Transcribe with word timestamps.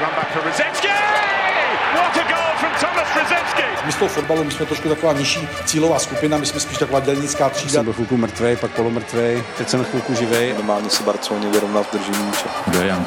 Run 0.00 0.14
back 0.16 0.30
for 0.32 0.42
Rosetsky! 0.44 0.88
What 1.94 2.16
a 2.16 2.24
goal 2.28 2.52
from 2.56 2.72
Thomas 2.80 3.08
Rosetsky! 3.16 3.62
My 3.86 3.92
z 3.92 3.96
toho 3.96 4.08
fotbalu, 4.08 4.44
my 4.44 4.50
jsme 4.50 4.66
trošku 4.66 4.88
taková 4.88 5.12
nižší 5.12 5.48
cílová 5.64 5.98
skupina, 5.98 6.38
my 6.38 6.46
jsme 6.46 6.60
spíš 6.60 6.78
taková 6.78 7.00
dělnická 7.00 7.48
třída. 7.48 7.72
Jsem 7.72 7.84
byl 7.84 7.92
chvilku 7.92 8.16
mrtvej, 8.16 8.56
pak 8.56 8.70
polomrtvej, 8.70 9.42
teď 9.58 9.68
jsem 9.68 9.84
chvilku 9.84 10.14
živej. 10.14 10.54
Normálně 10.54 10.90
se 10.90 11.02
Barceloně 11.02 11.48
vyrovnal 11.48 11.84
v 11.84 11.92
držení 11.92 12.24
míče. 12.24 12.44
Kdo 12.66 12.80
je 12.80 12.86
Jan 12.86 13.04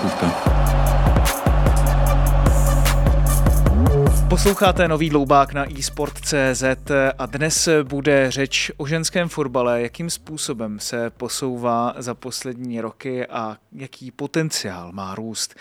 Posloucháte 4.31 4.87
nový 4.87 5.09
dloubák 5.09 5.53
na 5.53 5.65
eSport.cz 5.79 6.63
a 7.17 7.25
dnes 7.25 7.69
bude 7.83 8.31
řeč 8.31 8.71
o 8.77 8.87
ženském 8.87 9.29
fotbale, 9.29 9.81
jakým 9.81 10.09
způsobem 10.09 10.79
se 10.79 11.09
posouvá 11.09 11.93
za 11.97 12.13
poslední 12.13 12.81
roky 12.81 13.27
a 13.27 13.57
jaký 13.71 14.11
potenciál 14.11 14.91
má 14.91 15.15
růst 15.15 15.55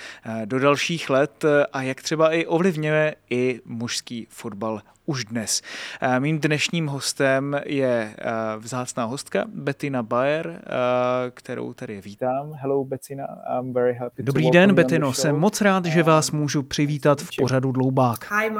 do 0.44 0.58
dalších 0.58 1.10
let 1.10 1.44
a 1.72 1.82
jak 1.82 2.02
třeba 2.02 2.32
i 2.32 2.46
ovlivňuje 2.46 3.16
i 3.30 3.60
mužský 3.64 4.26
fotbal 4.30 4.80
už 5.10 5.24
dnes. 5.24 5.62
Eh, 6.00 6.20
mým 6.20 6.40
dnešním 6.40 6.86
hostem 6.86 7.60
je 7.66 8.14
eh, 8.18 8.24
vzácná 8.58 9.04
hostka 9.04 9.44
Bettina 9.54 10.02
Bayer, 10.02 10.46
eh, 10.48 11.30
kterou 11.30 11.72
tady 11.72 12.00
vítám. 12.00 12.52
Hello 12.52 12.84
Bettina, 12.84 13.26
I'm 13.58 13.72
very 13.72 13.94
happy 13.94 14.22
Dobrý 14.22 14.50
den 14.50 14.74
Bettino, 14.74 15.12
jsem 15.12 15.36
moc 15.36 15.60
rád, 15.60 15.84
že 15.84 16.02
vás 16.02 16.30
můžu 16.30 16.62
přivítat 16.62 17.20
v 17.20 17.28
pořadu 17.38 17.72
Dloubák. 17.72 18.32
Hi 18.32 18.50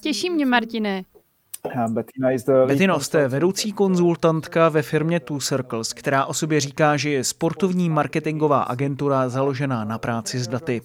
Těší 0.00 0.30
mě 0.30 0.46
Martine. 0.46 1.04
Betino, 2.66 3.00
jste 3.00 3.28
vedoucí 3.28 3.72
konzultantka 3.72 4.68
ve 4.68 4.82
firmě 4.82 5.20
Two 5.20 5.40
Circles, 5.40 5.92
která 5.92 6.24
o 6.24 6.34
sobě 6.34 6.60
říká, 6.60 6.96
že 6.96 7.10
je 7.10 7.24
sportovní 7.24 7.90
marketingová 7.90 8.62
agentura 8.62 9.28
založená 9.28 9.84
na 9.84 9.98
práci 9.98 10.38
s 10.38 10.48
daty. 10.48 10.82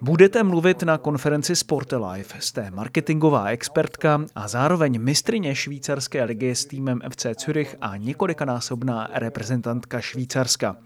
Budete 0.00 0.42
mluvit 0.42 0.82
na 0.82 0.98
konferenci 0.98 1.56
Sport 1.56 1.92
Life. 1.92 2.40
Jste 2.40 2.70
marketingová 2.70 3.48
expertka 3.48 4.20
a 4.34 4.48
zároveň 4.48 5.00
mistrině 5.02 5.54
švýcarské 5.54 6.24
ligy 6.24 6.54
s 6.54 6.66
týmem 6.66 7.00
FC 7.10 7.26
Zürich 7.44 7.76
a 7.80 7.96
několikanásobná 7.96 9.08
reprezentantka 9.14 10.00
Švýcarska. 10.00 10.76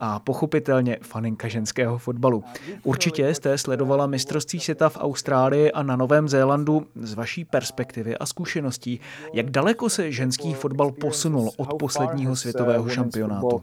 A 0.00 0.18
pochopitelně 0.18 0.98
faninka 1.02 1.48
ženského 1.48 1.98
fotbalu. 1.98 2.44
Určitě 2.82 3.34
jste 3.34 3.58
sledovala 3.58 4.06
mistrovství 4.06 4.60
světa 4.60 4.88
v 4.88 4.96
Austrálii 5.00 5.72
a 5.72 5.82
na 5.82 5.96
Novém 5.96 6.28
Zélandu 6.28 6.86
z 6.94 7.14
vaší 7.14 7.44
perspektivy 7.44 8.18
a 8.18 8.26
zkušenosti 8.26 8.83
okolností, 8.84 9.00
jak 9.32 9.50
daleko 9.50 9.90
se 9.90 10.12
ženský 10.12 10.54
fotbal 10.54 10.92
posunul 10.92 11.50
od 11.56 11.78
posledního 11.78 12.36
světového 12.36 12.88
šampionátu. 12.88 13.62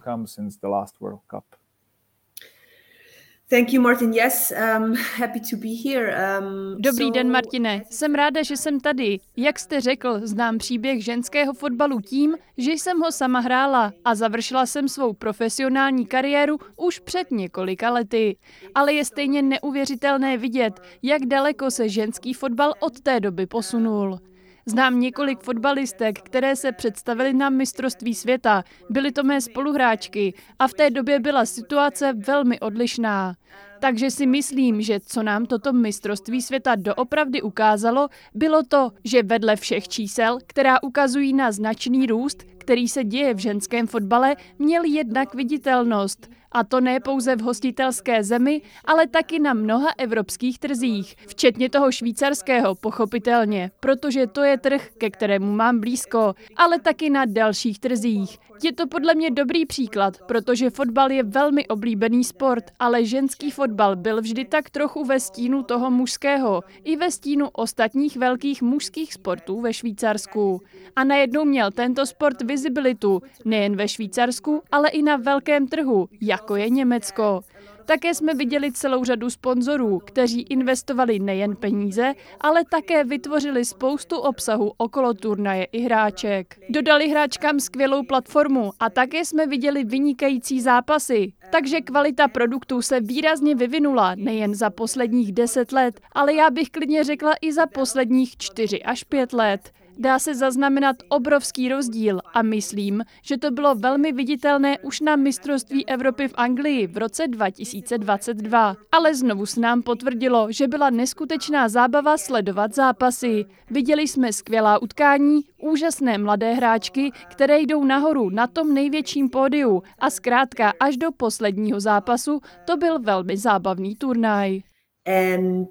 Thank 3.50 3.74
you, 3.74 3.82
Martin. 3.82 4.14
Yes, 4.14 4.54
um, 4.78 4.96
happy 5.18 5.40
to 5.40 5.58
be 5.58 5.68
here. 5.86 6.40
Um, 6.40 6.82
Dobrý 6.82 7.12
den, 7.12 7.32
Martine. 7.32 7.84
Jsem 7.90 8.16
ráda, 8.16 8.44
že 8.44 8.58
jsem 8.58 8.80
tady. 8.80 9.20
Jak 9.38 9.60
jste 9.60 9.82
řekl, 9.82 10.20
znám 10.24 10.58
příběh 10.58 11.04
ženského 11.04 11.54
fotbalu 11.54 12.02
tím, 12.02 12.36
že 12.58 12.72
jsem 12.72 13.00
ho 13.00 13.12
sama 13.12 13.40
hrála 13.40 13.94
a 14.06 14.16
završila 14.16 14.66
jsem 14.66 14.88
svou 14.88 15.14
profesionální 15.14 16.06
kariéru 16.06 16.58
už 16.78 17.00
před 17.00 17.32
několika 17.32 17.92
lety. 17.92 18.38
Ale 18.76 18.94
je 18.94 19.06
stejně 19.06 19.42
neuvěřitelné 19.42 20.38
vidět, 20.38 20.80
jak 21.04 21.26
daleko 21.26 21.72
se 21.72 21.90
ženský 21.90 22.34
fotbal 22.34 22.74
od 22.80 23.02
té 23.02 23.20
doby 23.20 23.46
posunul. 23.46 24.20
Znám 24.66 25.00
několik 25.00 25.40
fotbalistek, 25.40 26.22
které 26.22 26.56
se 26.56 26.72
představily 26.72 27.34
na 27.34 27.50
mistrovství 27.50 28.16
světa. 28.16 28.64
Byly 28.90 29.12
to 29.12 29.24
mé 29.24 29.42
spoluhráčky 29.42 30.34
a 30.60 30.68
v 30.68 30.74
té 30.74 30.90
době 30.90 31.20
byla 31.20 31.46
situace 31.46 32.14
velmi 32.14 32.60
odlišná. 32.60 33.36
Takže 33.80 34.12
si 34.12 34.26
myslím, 34.26 34.82
že 34.82 35.00
co 35.00 35.24
nám 35.24 35.46
toto 35.46 35.74
mistrovství 35.74 36.42
světa 36.42 36.76
doopravdy 36.76 37.42
ukázalo, 37.42 38.10
bylo 38.34 38.64
to, 38.64 38.92
že 39.04 39.24
vedle 39.24 39.56
všech 39.56 39.88
čísel, 39.88 40.38
která 40.48 40.84
ukazují 40.84 41.34
na 41.34 41.52
značný 41.52 42.06
růst, 42.06 42.44
který 42.58 42.88
se 42.88 43.04
děje 43.04 43.34
v 43.34 43.38
ženském 43.38 43.88
fotbale, 43.88 44.36
měl 44.60 44.84
jednak 44.84 45.34
viditelnost– 45.36 46.30
a 46.52 46.64
to 46.64 46.82
ne 46.82 47.00
pouze 47.00 47.36
v 47.36 47.42
hostitelské 47.42 48.24
zemi, 48.24 48.62
ale 48.86 49.08
taky 49.08 49.40
na 49.40 49.54
mnoha 49.54 49.90
evropských 49.98 50.60
trzích, 50.60 51.16
včetně 51.28 51.70
toho 51.70 51.92
švýcarského, 51.92 52.76
pochopitelně, 52.76 53.72
protože 53.80 54.28
to 54.28 54.44
je 54.44 54.58
trh, 54.58 54.90
ke 54.98 55.10
kterému 55.10 55.52
mám 55.52 55.80
blízko, 55.80 56.34
ale 56.56 56.80
taky 56.80 57.10
na 57.10 57.26
dalších 57.26 57.80
trzích. 57.80 58.40
Je 58.64 58.74
to 58.74 58.88
podle 58.88 59.16
mě 59.16 59.32
dobrý 59.32 59.66
příklad, 59.66 60.18
protože 60.28 60.70
fotbal 60.70 61.12
je 61.12 61.24
velmi 61.24 61.68
oblíbený 61.68 62.24
sport, 62.24 62.64
ale 62.80 63.06
ženský 63.06 63.52
fotbal 63.52 63.96
byl 63.96 64.22
vždy 64.22 64.46
tak 64.46 64.70
trochu 64.70 65.06
ve 65.06 65.20
stínu 65.20 65.64
toho 65.64 65.92
mužského, 65.92 66.64
i 66.84 66.96
ve 66.96 67.12
stínu 67.12 67.50
ostatních 67.50 68.18
velkých 68.18 68.62
mužských 68.62 69.14
sportů 69.14 69.62
ve 69.62 69.74
Švýcarsku. 69.74 70.62
A 70.96 71.04
najednou 71.04 71.46
měl 71.46 71.72
tento 71.72 72.06
sport 72.06 72.42
vizibilitu, 72.42 73.22
nejen 73.46 73.76
ve 73.76 73.88
Švýcarsku, 73.88 74.62
ale 74.72 74.90
i 74.90 75.02
na 75.02 75.16
velkém 75.16 75.68
trhu, 75.68 76.08
jako 76.42 76.56
je 76.56 76.70
Německo. 76.70 77.42
Také 77.86 78.14
jsme 78.14 78.34
viděli 78.34 78.72
celou 78.72 79.04
řadu 79.04 79.30
sponzorů, 79.30 80.00
kteří 80.00 80.42
investovali 80.42 81.20
nejen 81.20 81.56
peníze, 81.56 82.14
ale 82.40 82.62
také 82.66 83.04
vytvořili 83.04 83.66
spoustu 83.66 84.18
obsahu 84.18 84.74
okolo 84.78 85.14
turnaje 85.14 85.64
i 85.64 85.80
hráček. 85.82 86.60
Dodali 86.70 87.10
hráčkám 87.10 87.60
skvělou 87.60 88.04
platformu 88.04 88.72
a 88.80 88.90
také 88.90 89.26
jsme 89.26 89.48
viděli 89.48 89.84
vynikající 89.84 90.62
zápasy. 90.62 91.34
Takže 91.52 91.82
kvalita 91.82 92.28
produktů 92.28 92.82
se 92.82 93.00
výrazně 93.00 93.56
vyvinula 93.56 94.16
nejen 94.16 94.56
za 94.56 94.70
posledních 94.70 95.32
deset 95.32 95.72
let, 95.72 96.02
ale 96.12 96.34
já 96.34 96.50
bych 96.50 96.70
klidně 96.70 97.04
řekla 97.04 97.34
i 97.42 97.54
za 97.54 97.68
posledních 97.68 98.38
čtyři 98.38 98.84
až 98.84 99.04
pět 99.04 99.34
let 99.34 99.72
dá 100.02 100.20
se 100.20 100.36
zaznamenat 100.36 100.96
obrovský 101.10 101.70
rozdíl 101.70 102.22
a 102.34 102.42
myslím, 102.42 103.04
že 103.22 103.38
to 103.38 103.52
bylo 103.52 103.76
velmi 103.76 104.12
viditelné 104.12 104.80
už 104.80 105.02
na 105.02 105.16
mistrovství 105.16 105.88
Evropy 105.88 106.28
v 106.28 106.34
Anglii 106.36 106.88
v 106.88 106.98
roce 106.98 107.28
2022. 107.28 108.76
Ale 108.92 109.16
znovu 109.16 109.46
se 109.46 109.60
nám 109.60 109.82
potvrdilo, 109.82 110.48
že 110.52 110.68
byla 110.68 110.90
neskutečná 110.90 111.70
zábava 111.70 112.18
sledovat 112.18 112.76
zápasy. 112.76 113.46
Viděli 113.70 114.08
jsme 114.08 114.34
skvělá 114.34 114.82
utkání, 114.82 115.42
úžasné 115.62 116.18
mladé 116.18 116.54
hráčky, 116.54 117.12
které 117.32 117.60
jdou 117.60 117.84
nahoru 117.84 118.30
na 118.30 118.48
tom 118.48 118.74
největším 118.74 119.30
pódiu 119.30 119.84
a 120.00 120.10
zkrátka 120.10 120.74
až 120.80 120.98
do 120.98 121.12
posledního 121.12 121.80
zápasu 121.80 122.42
to 122.66 122.78
byl 122.78 123.00
velmi 123.00 123.38
zábavný 123.38 123.96
turnaj. 123.96 124.60
And 125.08 125.70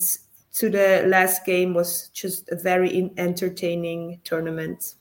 to 0.53 0.71
the 0.71 1.05
last 1.07 1.45
game 1.45 1.75
was 1.75 2.09
just 2.09 2.51
a 2.51 2.57
very 2.57 3.11
entertaining 3.17 4.21
tournament. 4.25 4.97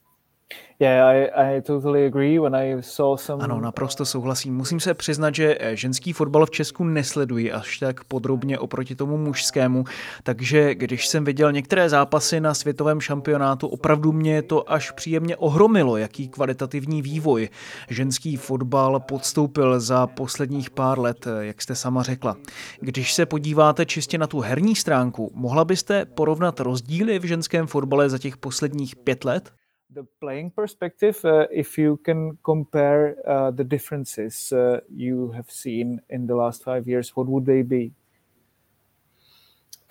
Ano, 3.44 3.62
naprosto 3.62 4.06
souhlasím. 4.06 4.56
Musím 4.56 4.80
se 4.80 4.94
přiznat, 4.94 5.36
že 5.36 5.58
eh, 5.60 5.76
ženský 5.76 6.14
fotbal 6.14 6.46
v 6.46 6.52
Česku 6.52 6.84
nesleduji 6.84 7.52
až 7.52 7.78
tak 7.78 8.04
podrobně 8.04 8.60
oproti 8.60 8.96
tomu 8.96 9.18
mužskému, 9.18 9.84
takže 10.24 10.76
když 10.76 11.08
jsem 11.08 11.26
viděl 11.26 11.52
některé 11.52 11.90
zápasy 11.90 12.40
na 12.40 12.54
světovém 12.54 13.02
šampionátu, 13.02 13.68
opravdu 13.68 14.12
mě 14.12 14.42
to 14.42 14.72
až 14.72 14.92
příjemně 14.92 15.38
ohromilo, 15.38 15.98
jaký 15.98 16.28
kvalitativní 16.28 17.02
vývoj 17.02 17.50
ženský 17.90 18.38
fotbal 18.38 19.00
podstoupil 19.00 19.80
za 19.80 20.08
posledních 20.08 20.70
pár 20.70 21.00
let, 21.00 21.28
eh, 21.28 21.46
jak 21.46 21.62
jste 21.62 21.76
sama 21.76 22.04
řekla. 22.04 22.38
Když 22.80 23.14
se 23.14 23.26
podíváte 23.26 23.86
čistě 23.86 24.18
na 24.18 24.28
tu 24.28 24.40
herní 24.40 24.76
stránku, 24.76 25.32
mohla 25.34 25.66
byste 25.66 26.06
porovnat 26.06 26.60
rozdíly 26.60 27.20
v 27.20 27.24
ženském 27.24 27.68
fotbale 27.68 28.10
za 28.10 28.18
těch 28.18 28.38
posledních 28.38 28.96
pět 28.96 29.26
let? 29.26 29.59
The 29.92 30.04
playing 30.20 30.52
perspective, 30.52 31.24
uh, 31.26 31.48
if 31.52 31.78
you 31.78 31.98
can 31.98 32.38
compare 32.44 33.18
uh, 33.28 33.52
the 33.52 33.64
differences 33.64 34.54
uh, 34.54 34.82
you 34.94 35.32
have 35.32 35.50
seen 35.50 36.00
in 36.10 36.28
the 36.28 36.36
last 36.36 36.64
five 36.64 36.88
years, 36.88 37.16
what 37.16 37.28
would 37.28 37.46
they 37.46 37.64
be? 37.64 37.94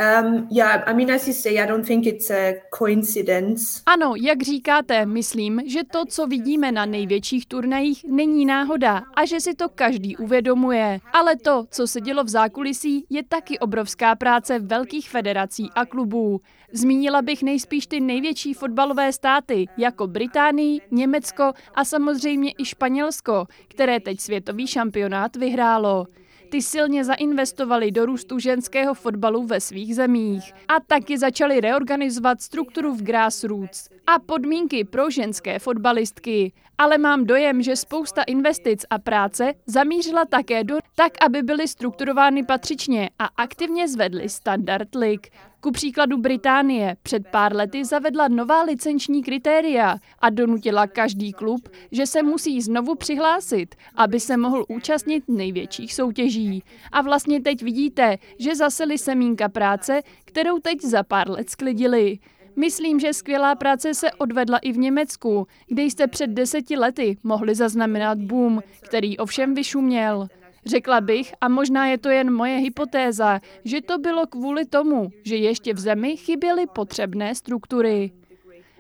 Um, 0.00 0.47
yeah, 0.50 0.85
I 0.87 0.95
mean, 0.95 1.11
as 1.11 1.27
you 1.27 1.35
say, 1.35 1.59
I 1.59 1.67
don't 1.67 1.87
think 1.87 2.06
it's 2.06 2.31
a 2.31 2.55
coincidence. 2.79 3.83
Ano, 3.87 4.15
jak 4.17 4.43
říkáte, 4.43 5.06
myslím, 5.06 5.62
že 5.67 5.81
to, 5.93 6.06
co 6.06 6.27
vidíme 6.27 6.73
na 6.73 6.87
největších 6.87 7.47
turnajích, 7.47 8.05
není 8.09 8.47
náhoda 8.47 9.03
a 9.17 9.25
že 9.25 9.41
si 9.41 9.55
to 9.55 9.69
každý 9.69 10.17
uvědomuje. 10.17 11.00
Ale 11.12 11.37
to, 11.37 11.65
co 11.71 11.87
se 11.87 12.00
dělo 12.00 12.25
v 12.25 12.29
zákulisí, 12.29 13.05
je 13.11 13.23
taky 13.25 13.59
obrovská 13.59 14.15
práce 14.15 14.59
velkých 14.59 15.11
federací 15.11 15.71
a 15.75 15.87
klubů. 15.87 16.41
Zmínila 16.73 17.23
bych 17.23 17.43
nejspíš 17.43 17.87
ty 17.87 18.00
největší 18.00 18.55
fotbalové 18.55 19.12
státy, 19.12 19.67
jako 19.79 20.06
Británii, 20.06 20.81
Německo 20.91 21.53
a 21.75 21.85
samozřejmě 21.85 22.53
i 22.59 22.65
Španělsko, 22.65 23.47
které 23.69 24.00
teď 24.00 24.21
světový 24.21 24.67
šampionát 24.67 25.37
vyhrálo. 25.37 26.06
Ty 26.50 26.62
silně 26.62 27.05
zainvestovali 27.05 27.91
do 27.91 28.06
růstu 28.06 28.39
ženského 28.39 28.95
fotbalu 28.95 29.47
ve 29.47 29.61
svých 29.61 29.95
zemích 29.95 30.53
a 30.69 30.81
taky 30.87 31.19
začali 31.19 31.61
reorganizovat 31.61 32.41
strukturu 32.41 32.95
v 32.95 33.03
grassroots 33.03 33.89
a 34.06 34.19
podmínky 34.19 34.85
pro 34.85 35.11
ženské 35.11 35.59
fotbalistky. 35.59 36.53
Ale 36.79 36.99
mám 36.99 37.25
dojem, 37.25 37.62
že 37.62 37.77
spousta 37.77 38.23
investic 38.23 38.85
a 38.91 38.99
práce 38.99 39.55
zamířila 39.67 40.25
také 40.25 40.65
do 40.65 40.79
tak, 40.95 41.12
aby 41.25 41.43
byly 41.43 41.69
strukturovány 41.69 42.45
patřičně 42.45 43.11
a 43.19 43.25
aktivně 43.25 43.89
zvedly 43.89 44.29
standard 44.29 44.95
lig. 44.95 45.31
Ku 45.61 45.71
příkladu 45.71 46.19
Británie 46.19 46.97
před 47.03 47.29
pár 47.29 47.57
lety 47.57 47.85
zavedla 47.85 48.29
nová 48.29 48.63
licenční 48.63 49.23
kritéria 49.23 49.97
a 50.19 50.31
donutila 50.31 50.87
každý 50.87 51.33
klub, 51.33 51.69
že 51.93 52.07
se 52.07 52.23
musí 52.23 52.61
znovu 52.61 52.95
přihlásit, 52.95 53.75
aby 53.95 54.21
se 54.21 54.37
mohl 54.37 54.65
účastnit 54.69 55.25
největších 55.29 55.95
soutěží. 55.95 56.63
A 56.93 57.03
vlastně 57.03 57.41
teď 57.41 57.63
vidíte, 57.63 58.19
že 58.39 58.57
zaseli 58.57 58.99
semínka 58.99 59.49
práce, 59.49 60.03
kterou 60.25 60.59
teď 60.59 60.83
za 60.83 61.03
pár 61.03 61.31
let 61.31 61.51
sklidili. 61.51 62.19
Myslím, 62.57 63.01
že 63.01 63.13
skvělá 63.13 63.55
práce 63.55 63.95
se 63.95 64.13
odvedla 64.13 64.59
i 64.59 64.73
v 64.73 64.79
Německu, 64.79 65.47
kde 65.67 65.83
jste 65.83 66.07
před 66.07 66.27
deseti 66.27 66.77
lety 66.77 67.17
mohli 67.23 67.55
zaznamenat 67.55 68.19
boom, 68.19 68.63
který 68.81 69.19
ovšem 69.19 69.55
vyšuměl. 69.55 70.29
Řekla 70.69 71.00
bych, 71.00 71.35
a 71.41 71.49
možná 71.49 71.87
je 71.87 71.99
to 71.99 72.09
jen 72.09 72.32
moje 72.32 72.56
hypotéza, 72.56 73.41
že 73.65 73.82
to 73.82 73.99
bylo 73.99 74.26
kvůli 74.26 74.65
tomu, 74.65 75.09
že 75.25 75.37
ještě 75.37 75.75
v 75.75 75.79
zemi 75.79 76.17
chyběly 76.17 76.67
potřebné 76.67 77.35
struktury. 77.35 78.11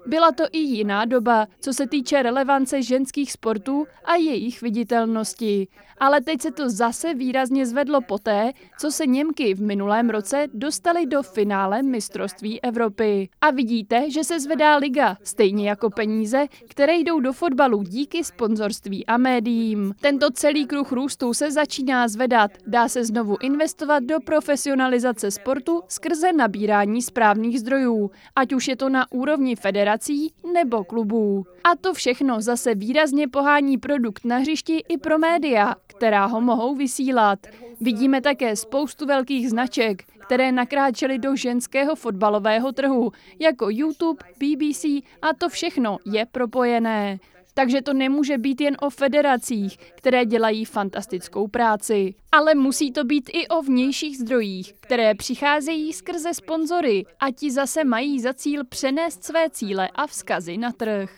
Byla 0.08 0.32
to 0.32 0.44
i 0.52 0.58
jiná 0.58 1.04
doba, 1.04 1.46
co 1.60 1.72
se 1.72 1.86
týče 1.86 2.22
relevance 2.22 2.82
ženských 2.82 3.32
sportů 3.32 3.86
a 4.04 4.14
jejich 4.14 4.62
viditelnosti. 4.62 5.68
Ale 6.00 6.20
teď 6.20 6.40
se 6.40 6.50
to 6.50 6.70
zase 6.70 7.14
výrazně 7.14 7.66
zvedlo 7.66 8.00
poté, 8.00 8.52
co 8.78 8.90
se 8.90 9.06
Němky 9.06 9.54
v 9.54 9.62
minulém 9.62 10.10
roce 10.10 10.46
dostali 10.54 11.06
do 11.06 11.22
finále 11.22 11.82
mistrovství 11.82 12.62
Evropy. 12.62 13.28
A 13.40 13.50
vidíte, 13.50 14.10
že 14.10 14.24
se 14.24 14.40
zvedá 14.40 14.76
liga, 14.76 15.16
stejně 15.24 15.68
jako 15.68 15.90
peníze, 15.90 16.46
které 16.68 16.96
jdou 16.96 17.20
do 17.20 17.32
fotbalu 17.32 17.82
díky 17.82 18.24
sponzorství 18.24 19.06
a 19.06 19.16
médiím. 19.16 19.94
Tento 20.00 20.30
celý 20.30 20.66
kruh 20.66 20.92
růstu 20.92 21.34
se 21.34 21.50
začíná 21.52 22.08
zvedat. 22.08 22.50
Dá 22.66 22.88
se 22.88 23.04
znovu 23.04 23.36
investovat 23.42 24.02
do 24.02 24.20
profesionalizace 24.20 25.30
sportu 25.30 25.82
skrze 25.88 26.32
nabírání 26.32 27.02
správných 27.02 27.60
zdrojů, 27.60 28.10
ať 28.36 28.52
už 28.52 28.68
je 28.68 28.76
to 28.76 28.88
na 28.88 29.12
úrovni 29.12 29.56
federací 29.98 30.32
nebo 30.52 30.84
klubů. 30.84 31.46
A 31.64 31.76
to 31.80 31.94
všechno 31.94 32.40
zase 32.40 32.74
výrazně 32.74 33.28
pohání 33.28 33.78
produkt 33.78 34.24
na 34.24 34.36
hřišti 34.36 34.84
i 34.88 34.98
pro 34.98 35.18
média, 35.18 35.74
která 35.86 36.26
ho 36.26 36.40
mohou 36.40 36.74
vysílat. 36.74 37.38
Vidíme 37.80 38.20
také 38.20 38.56
spoustu 38.56 39.06
velkých 39.06 39.50
značek, 39.50 40.04
které 40.26 40.52
nakráčely 40.52 41.18
do 41.18 41.36
ženského 41.36 41.96
fotbalového 41.96 42.72
trhu, 42.72 43.12
jako 43.38 43.66
YouTube, 43.70 44.24
BBC 44.38 44.84
a 45.22 45.34
to 45.38 45.48
všechno 45.48 45.98
je 46.04 46.26
propojené. 46.26 47.18
Takže 47.58 47.82
to 47.82 47.92
nemůže 47.92 48.38
být 48.38 48.60
jen 48.60 48.76
o 48.80 48.90
federacích, 48.90 49.76
které 49.76 50.24
dělají 50.24 50.64
fantastickou 50.64 51.48
práci. 51.48 52.14
Ale 52.32 52.54
musí 52.54 52.92
to 52.92 53.04
být 53.04 53.30
i 53.32 53.48
o 53.48 53.62
vnějších 53.62 54.18
zdrojích, 54.18 54.72
které 54.80 55.14
přicházejí 55.14 55.92
skrze 55.92 56.34
sponzory 56.34 57.04
a 57.20 57.30
ti 57.30 57.50
zase 57.50 57.84
mají 57.84 58.20
za 58.20 58.34
cíl 58.34 58.64
přenést 58.64 59.24
své 59.24 59.50
cíle 59.50 59.88
a 59.94 60.06
vzkazy 60.06 60.56
na 60.56 60.72
trh. 60.72 61.10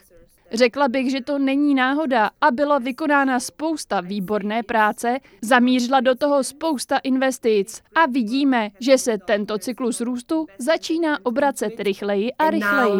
Řekla 0.52 0.88
bych, 0.88 1.10
že 1.10 1.20
to 1.20 1.38
není 1.38 1.74
náhoda 1.74 2.30
a 2.40 2.50
byla 2.50 2.78
vykonána 2.78 3.40
spousta 3.40 4.00
výborné 4.00 4.62
práce, 4.62 5.18
zamířila 5.42 6.00
do 6.00 6.14
toho 6.14 6.44
spousta 6.44 6.98
investic 6.98 7.82
a 7.94 8.06
vidíme, 8.06 8.70
že 8.78 8.98
se 8.98 9.18
tento 9.18 9.58
cyklus 9.58 10.00
růstu 10.00 10.46
začíná 10.58 11.18
obracet 11.22 11.80
rychleji 11.80 12.32
a 12.32 12.50
rychleji. 12.50 12.92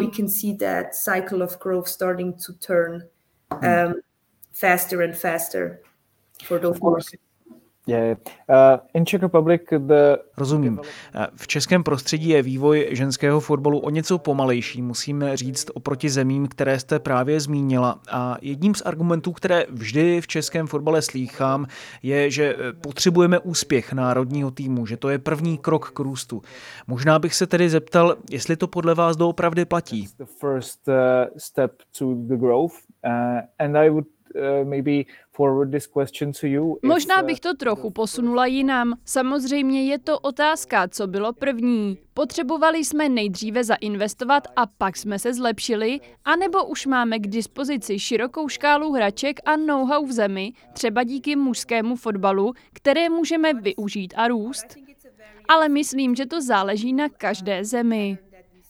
Um, 3.51 3.93
faster 4.53 5.01
and 5.01 5.15
faster 5.15 5.79
for 6.43 6.59
those 6.59 6.79
Rozumím. 10.37 10.79
V 11.35 11.47
českém 11.47 11.83
prostředí 11.83 12.29
je 12.29 12.41
vývoj 12.41 12.87
ženského 12.91 13.39
fotbalu 13.39 13.79
o 13.79 13.89
něco 13.89 14.17
pomalejší, 14.17 14.81
musíme 14.81 15.37
říct, 15.37 15.65
oproti 15.73 16.09
zemím, 16.09 16.47
které 16.47 16.79
jste 16.79 16.99
právě 16.99 17.39
zmínila. 17.39 18.01
A 18.11 18.37
jedním 18.41 18.75
z 18.75 18.81
argumentů, 18.81 19.31
které 19.31 19.65
vždy 19.69 20.21
v 20.21 20.27
českém 20.27 20.67
fotbale 20.67 21.01
slýchám, 21.01 21.65
je, 22.03 22.31
že 22.31 22.55
potřebujeme 22.81 23.39
úspěch 23.39 23.93
národního 23.93 24.51
týmu, 24.51 24.85
že 24.85 24.97
to 24.97 25.09
je 25.09 25.19
první 25.19 25.57
krok 25.57 25.91
k 25.91 25.99
růstu. 25.99 26.41
Možná 26.87 27.19
bych 27.19 27.35
se 27.35 27.47
tedy 27.47 27.69
zeptal, 27.69 28.15
jestli 28.31 28.55
to 28.55 28.67
podle 28.67 28.95
vás 28.95 29.17
doopravdy 29.17 29.65
platí. 29.65 30.07
Možná 36.83 37.23
bych 37.23 37.39
to 37.39 37.53
trochu 37.53 37.89
posunula 37.89 38.45
jinam. 38.45 38.93
Samozřejmě 39.05 39.85
je 39.85 39.99
to 39.99 40.19
otázka, 40.19 40.87
co 40.87 41.07
bylo 41.07 41.33
první. 41.33 41.97
Potřebovali 42.13 42.85
jsme 42.85 43.09
nejdříve 43.09 43.63
zainvestovat 43.63 44.47
a 44.55 44.65
pak 44.65 44.97
jsme 44.97 45.19
se 45.19 45.33
zlepšili, 45.33 45.99
anebo 46.25 46.65
už 46.65 46.85
máme 46.85 47.19
k 47.19 47.27
dispozici 47.27 47.99
širokou 47.99 48.47
škálu 48.47 48.91
hraček 48.91 49.39
a 49.45 49.55
know-how 49.55 50.05
v 50.05 50.11
zemi, 50.11 50.53
třeba 50.73 51.03
díky 51.03 51.35
mužskému 51.35 51.95
fotbalu, 51.95 52.53
které 52.73 53.09
můžeme 53.09 53.53
využít 53.53 54.13
a 54.17 54.27
růst? 54.27 54.65
Ale 55.47 55.69
myslím, 55.69 56.15
že 56.15 56.25
to 56.25 56.41
záleží 56.41 56.93
na 56.93 57.09
každé 57.09 57.65
zemi. 57.65 58.17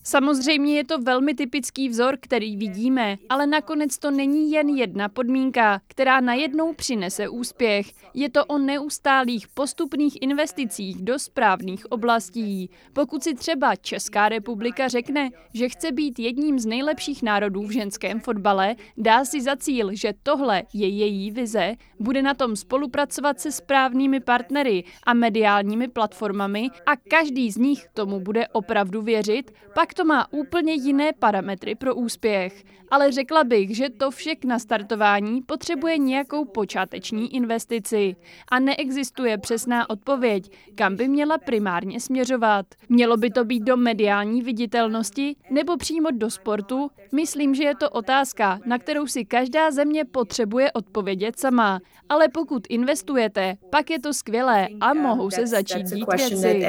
Samozřejmě 0.04 0.76
je 0.76 0.84
to 0.84 0.98
velmi 0.98 1.34
typický 1.34 1.90
vzor, 1.90 2.18
který 2.22 2.58
vidíme, 2.58 3.18
ale 3.30 3.48
nakonec 3.48 3.98
to 3.98 4.12
není 4.12 4.52
jen 4.52 4.70
jedna 4.70 5.10
podmínka, 5.10 5.82
která 5.88 6.20
najednou 6.20 6.74
přinese 6.74 7.30
úspěch. 7.30 7.88
Je 8.14 8.30
to 8.30 8.46
o 8.46 8.58
neustálých 8.58 9.48
postupných 9.48 10.22
investicích 10.22 11.02
do 11.02 11.20
správných 11.20 11.92
oblastí. 11.92 12.70
Pokud 12.94 13.24
si 13.24 13.34
třeba 13.34 13.76
Česká 13.76 14.30
republika 14.30 14.88
řekne, 14.88 15.30
že 15.54 15.70
chce 15.70 15.92
být 15.92 16.20
jedním 16.20 16.60
z 16.60 16.66
nejlepších 16.66 17.24
národů 17.24 17.64
v 17.64 17.72
ženském 17.72 18.20
fotbale, 18.20 18.76
dá 18.98 19.26
si 19.26 19.42
za 19.42 19.56
cíl, 19.56 19.90
že 19.94 20.14
tohle 20.24 20.64
je 20.74 20.88
její 20.88 21.32
vize, 21.32 21.76
bude 22.00 22.22
na 22.22 22.34
tom 22.34 22.56
spolupracovat 22.56 23.40
se 23.40 23.52
správnými 23.52 24.20
partnery 24.20 24.84
a 25.04 25.14
mediálními 25.14 25.88
platformami 25.88 26.70
a 26.86 26.96
každý 26.96 27.52
z 27.52 27.58
nich 27.58 27.88
tomu 27.94 28.20
bude 28.20 28.48
opravdu 28.48 29.02
věřit, 29.02 29.52
pak 29.76 29.91
tak 29.92 29.96
to 29.96 30.06
má 30.06 30.34
úplně 30.34 30.74
jiné 30.74 31.14
parametry 31.20 31.76
pro 31.76 31.96
úspěch. 31.96 32.64
Ale 32.92 33.12
řekla 33.12 33.44
bych, 33.44 33.76
že 33.76 33.90
to 33.90 34.12
vše 34.12 34.36
k 34.36 34.46
nastartování 34.46 35.42
potřebuje 35.42 35.98
nějakou 35.98 36.46
počáteční 36.46 37.36
investici. 37.36 38.16
A 38.48 38.60
neexistuje 38.60 39.38
přesná 39.38 39.90
odpověď, 39.90 40.52
kam 40.76 40.96
by 40.96 41.08
měla 41.08 41.38
primárně 41.38 42.00
směřovat. 42.00 42.66
Mělo 42.90 43.18
by 43.18 43.30
to 43.30 43.46
být 43.46 43.60
do 43.60 43.78
mediální 43.78 44.42
viditelnosti 44.42 45.36
nebo 45.50 45.78
přímo 45.78 46.12
do 46.12 46.30
sportu? 46.30 46.90
Myslím, 47.12 47.56
že 47.56 47.64
je 47.64 47.76
to 47.76 47.90
otázka, 47.90 48.60
na 48.66 48.78
kterou 48.78 49.08
si 49.08 49.26
každá 49.26 49.72
země 49.72 50.06
potřebuje 50.06 50.72
odpovědět 50.72 51.40
sama. 51.40 51.80
Ale 52.10 52.28
pokud 52.28 52.64
investujete, 52.70 53.56
pak 53.70 53.90
je 53.90 54.00
to 54.00 54.14
skvělé 54.14 54.68
a 54.82 54.94
mohou 54.94 55.32
se 55.32 55.48
začít 55.48 55.84
dít 55.84 56.06
věci. 56.18 56.66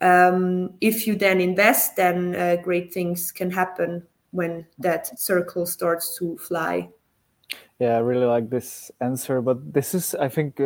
Um, 0.00 0.74
if 0.80 1.06
you 1.06 1.14
then 1.16 1.40
invest, 1.40 1.96
then 1.96 2.34
uh, 2.34 2.56
great 2.62 2.92
things 2.92 3.30
can 3.32 3.50
happen 3.50 4.06
when 4.32 4.66
that 4.78 5.18
circle 5.18 5.66
starts 5.66 6.18
to 6.18 6.36
fly. 6.38 6.88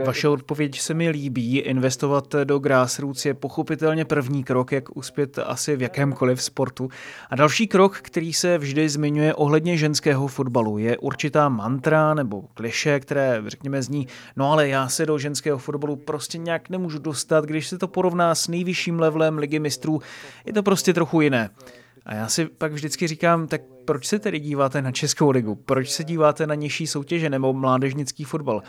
Vaše 0.06 0.28
odpověď 0.28 0.80
se 0.80 0.94
mi 0.94 1.10
líbí. 1.10 1.58
Investovat 1.58 2.34
do 2.44 2.58
grassroots 2.58 3.26
je 3.26 3.34
pochopitelně 3.34 4.04
první 4.04 4.44
krok, 4.44 4.72
jak 4.72 4.96
uspět 4.96 5.38
asi 5.38 5.76
v 5.76 5.82
jakémkoliv 5.82 6.42
sportu. 6.42 6.88
A 7.30 7.36
další 7.36 7.66
krok, 7.66 7.98
který 7.98 8.32
se 8.32 8.58
vždy 8.58 8.88
zmiňuje 8.88 9.34
ohledně 9.34 9.76
ženského 9.76 10.28
fotbalu, 10.28 10.78
je 10.78 10.98
určitá 10.98 11.48
mantra 11.48 12.14
nebo 12.14 12.42
kliše, 12.54 13.00
které, 13.00 13.42
řekněme, 13.46 13.82
zní, 13.82 14.06
no 14.36 14.52
ale 14.52 14.68
já 14.68 14.88
se 14.88 15.06
do 15.06 15.18
ženského 15.18 15.58
fotbalu 15.58 15.96
prostě 15.96 16.38
nějak 16.38 16.68
nemůžu 16.68 16.98
dostat, 16.98 17.44
když 17.44 17.68
se 17.68 17.78
to 17.78 17.88
porovná 17.88 18.34
s 18.34 18.48
nejvyšším 18.48 19.00
levelem 19.00 19.38
ligy 19.38 19.58
mistrů, 19.58 20.00
je 20.46 20.52
to 20.52 20.62
prostě 20.62 20.94
trochu 20.94 21.20
jiné. 21.20 21.50
A 22.06 22.14
já 22.14 22.28
si 22.28 22.46
pak 22.46 22.72
vždycky 22.72 23.06
říkám, 23.06 23.46
tak 23.46 23.60
proč 23.88 24.06
se 24.06 24.18
tedy 24.18 24.40
díváte 24.40 24.82
na 24.82 24.92
Českou 24.92 25.30
ligu? 25.30 25.54
Proč 25.54 25.90
se 25.90 26.04
díváte 26.04 26.46
na 26.46 26.54
nižší 26.54 26.86
soutěže 26.86 27.30
nebo 27.30 27.52
mládežnický 27.52 28.24
fotbal? 28.24 28.62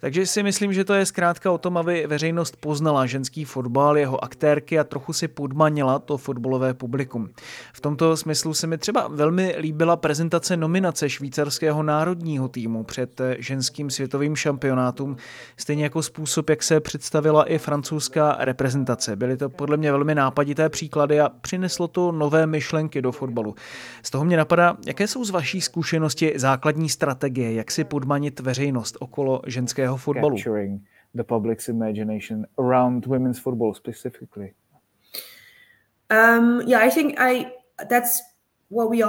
Takže 0.00 0.26
si 0.26 0.42
myslím, 0.42 0.72
že 0.72 0.84
to 0.84 0.94
je 0.94 1.06
zkrátka 1.06 1.50
o 1.50 1.58
tom, 1.58 1.76
aby 1.76 2.06
veřejnost 2.06 2.56
poznala 2.56 3.06
ženský 3.06 3.44
fotbal, 3.44 3.98
jeho 3.98 4.24
aktérky 4.24 4.78
a 4.78 4.84
trochu 4.84 5.12
si 5.12 5.28
podmanila 5.28 5.98
to 5.98 6.16
fotbalové 6.16 6.74
publikum. 6.74 7.28
V 7.72 7.80
tomto 7.80 8.16
smyslu 8.16 8.54
se 8.54 8.66
mi 8.66 8.78
třeba 8.78 9.08
velmi 9.08 9.54
líbila 9.58 9.96
prezentace 9.96 10.56
nominace 10.56 11.10
švýcarského 11.10 11.82
národního 11.82 12.48
týmu 12.48 12.84
před 12.84 13.20
ženským 13.38 13.90
světovým 13.90 14.36
šampionátům, 14.36 15.16
stejně 15.56 15.84
jako 15.84 16.02
způsob, 16.02 16.50
jak 16.50 16.62
se 16.62 16.80
představila 16.80 17.44
i 17.44 17.58
francouzská 17.58 18.36
reprezentace. 18.38 19.16
Byly 19.16 19.36
to 19.36 19.48
podle 19.48 19.76
mě 19.76 19.92
velmi 19.92 20.14
nápadité 20.14 20.68
příklady 20.68 21.20
a 21.20 21.28
přineslo 21.40 21.88
to 21.88 22.12
nové 22.12 22.46
myšlenky 22.46 23.02
do 23.02 23.12
fotbalu. 23.12 23.54
Z 24.02 24.10
toho 24.10 24.24
mě 24.24 24.36
napadá 24.36 24.65
jaké 24.86 25.08
jsou 25.08 25.24
z 25.24 25.30
vaší 25.30 25.60
zkušenosti 25.60 26.32
základní 26.36 26.88
strategie, 26.88 27.54
jak 27.54 27.70
si 27.70 27.84
podmanit 27.84 28.40
veřejnost 28.40 28.96
okolo 29.00 29.42
ženského 29.46 29.96
fotbalu? 29.96 30.36
the 31.14 31.24
public's 31.24 31.68
imagination 31.68 32.46
around 32.58 33.06
women's 33.06 33.38
football 33.38 33.74
specifically? 33.74 34.52
Um, 36.10 36.60
yeah, 36.66 36.82
I 36.86 36.90
think 36.90 37.20
I 37.20 37.46
that's 37.88 38.22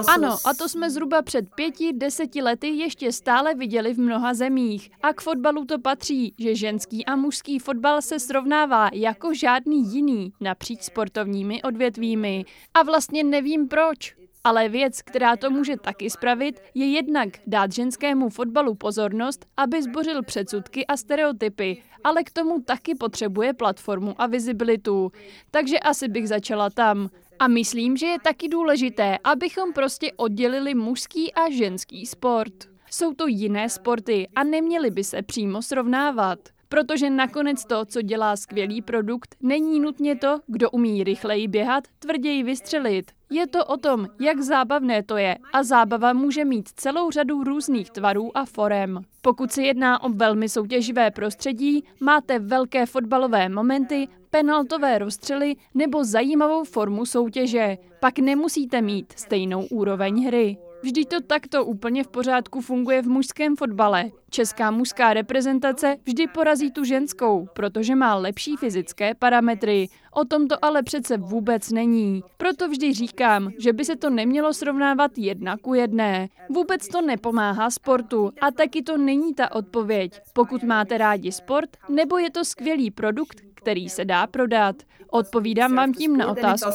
ano, 0.08 0.38
a 0.46 0.54
to 0.54 0.70
jsme 0.70 0.90
zhruba 0.90 1.22
před 1.22 1.46
pěti, 1.56 1.94
deseti 1.94 2.42
lety 2.42 2.68
ještě 2.68 3.12
stále 3.12 3.56
viděli 3.56 3.94
v 3.94 4.00
mnoha 4.00 4.34
zemích. 4.34 4.92
A 5.04 5.14
k 5.14 5.22
fotbalu 5.22 5.66
to 5.66 5.80
patří, 5.80 6.36
že 6.40 6.56
ženský 6.56 7.06
a 7.06 7.16
mužský 7.16 7.60
fotbal 7.60 8.02
se 8.02 8.20
srovnává 8.20 8.90
jako 8.94 9.34
žádný 9.34 9.94
jiný 9.94 10.34
napříč 10.42 10.82
sportovními 10.82 11.62
odvětvími. 11.62 12.46
A 12.74 12.84
vlastně 12.84 13.24
nevím 13.24 13.68
proč. 13.68 14.16
Ale 14.48 14.70
věc, 14.70 15.02
která 15.02 15.36
to 15.36 15.50
může 15.50 15.78
taky 15.78 16.10
spravit, 16.10 16.60
je 16.74 16.92
jednak 16.92 17.30
dát 17.48 17.72
ženskému 17.72 18.30
fotbalu 18.30 18.76
pozornost, 18.76 19.46
aby 19.58 19.84
zbořil 19.84 20.24
předsudky 20.24 20.86
a 20.86 20.98
stereotypy, 20.98 21.84
ale 22.04 22.24
k 22.24 22.32
tomu 22.32 22.62
taky 22.62 22.96
potřebuje 22.96 23.54
platformu 23.54 24.16
a 24.18 24.28
vizibilitu. 24.28 25.12
Takže 25.52 25.80
asi 25.80 26.08
bych 26.08 26.28
začala 26.28 26.70
tam. 26.70 27.10
A 27.40 27.48
myslím, 27.48 27.98
že 27.98 28.06
je 28.06 28.20
taky 28.20 28.48
důležité, 28.48 29.18
abychom 29.24 29.74
prostě 29.74 30.12
oddělili 30.16 30.76
mužský 30.76 31.34
a 31.34 31.50
ženský 31.50 32.06
sport. 32.06 32.54
Jsou 32.92 33.14
to 33.14 33.28
jiné 33.28 33.70
sporty 33.70 34.28
a 34.36 34.44
neměly 34.44 34.92
by 34.92 35.04
se 35.04 35.22
přímo 35.22 35.62
srovnávat. 35.62 36.40
Protože 36.70 37.10
nakonec 37.10 37.66
to, 37.66 37.86
co 37.86 38.02
dělá 38.02 38.36
skvělý 38.36 38.82
produkt, 38.82 39.36
není 39.42 39.80
nutně 39.80 40.16
to, 40.16 40.40
kdo 40.48 40.70
umí 40.70 41.04
rychleji 41.04 41.48
běhat, 41.48 41.84
tvrději 42.00 42.44
vystřelit. 42.44 43.12
Je 43.30 43.48
to 43.48 43.66
o 43.66 43.78
tom, 43.78 44.08
jak 44.20 44.42
zábavné 44.42 45.04
to 45.04 45.18
je 45.18 45.38
a 45.54 45.64
zábava 45.64 46.14
může 46.14 46.46
mít 46.46 46.70
celou 46.76 47.12
řadu 47.12 47.44
různých 47.44 47.92
tvarů 47.92 48.38
a 48.38 48.46
forem. 48.46 49.02
Pokud 49.22 49.52
se 49.52 49.64
jedná 49.64 50.04
o 50.04 50.10
velmi 50.10 50.50
soutěživé 50.50 51.12
prostředí, 51.12 51.84
máte 52.00 52.40
velké 52.40 52.86
fotbalové 52.86 53.50
momenty, 53.50 54.08
penaltové 54.30 54.98
rozstřely 54.98 55.56
nebo 55.74 56.04
zajímavou 56.04 56.64
formu 56.64 57.06
soutěže. 57.06 57.78
Pak 58.00 58.20
nemusíte 58.20 58.82
mít 58.82 59.14
stejnou 59.16 59.66
úroveň 59.66 60.26
hry. 60.28 60.58
Vždyť 60.88 61.10
to 61.10 61.22
takto 61.22 61.66
úplně 61.66 62.04
v 62.04 62.08
pořádku 62.08 62.62
funguje 62.62 63.02
v 63.02 63.08
mužském 63.08 63.56
fotbale. 63.56 64.12
Česká 64.30 64.72
mužská 64.72 65.14
reprezentace 65.14 65.98
vždy 66.06 66.28
porazí 66.28 66.72
tu 66.72 66.84
ženskou, 66.84 67.48
protože 67.54 67.96
má 67.96 68.16
lepší 68.16 68.56
fyzické 68.56 69.16
parametry. 69.16 69.90
O 70.14 70.26
tom 70.26 70.48
to 70.48 70.66
ale 70.66 70.84
přece 70.84 71.18
vůbec 71.18 71.72
není. 71.72 72.24
Proto 72.38 72.70
vždy 72.70 72.94
říkám, 72.94 73.52
že 73.60 73.74
by 73.74 73.86
se 73.86 73.96
to 73.96 74.10
nemělo 74.10 74.54
srovnávat 74.54 75.12
jedna 75.18 75.58
ku 75.58 75.74
jedné. 75.74 76.30
Vůbec 76.50 76.88
to 76.88 77.02
nepomáhá 77.02 77.70
sportu 77.70 78.32
a 78.42 78.52
taky 78.52 78.84
to 78.84 78.98
není 78.98 79.34
ta 79.34 79.56
odpověď. 79.56 80.22
Pokud 80.34 80.64
máte 80.64 80.98
rádi 80.98 81.32
sport, 81.32 81.70
nebo 81.90 82.18
je 82.18 82.32
to 82.32 82.46
skvělý 82.46 82.92
produkt, 82.92 83.42
který 83.54 83.90
se 83.90 84.06
dá 84.06 84.28
prodat. 84.28 84.76
Odpovídám 85.10 85.76
vám 85.76 85.94
tím 85.94 86.18
na 86.18 86.32
otázku 86.32 86.72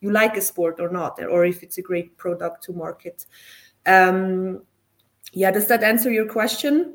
you 0.00 0.10
like 0.10 0.36
a 0.36 0.40
sport 0.40 0.80
or 0.80 0.88
not, 0.88 1.22
or 1.22 1.44
if 1.44 1.62
it's 1.62 1.78
a 1.78 1.82
great 1.82 2.16
product 2.16 2.64
to 2.64 2.72
market. 2.72 3.26
Um, 3.86 4.62
yeah, 5.32 5.50
does 5.50 5.66
that 5.68 5.82
answer 5.82 6.10
your 6.10 6.26
question? 6.26 6.94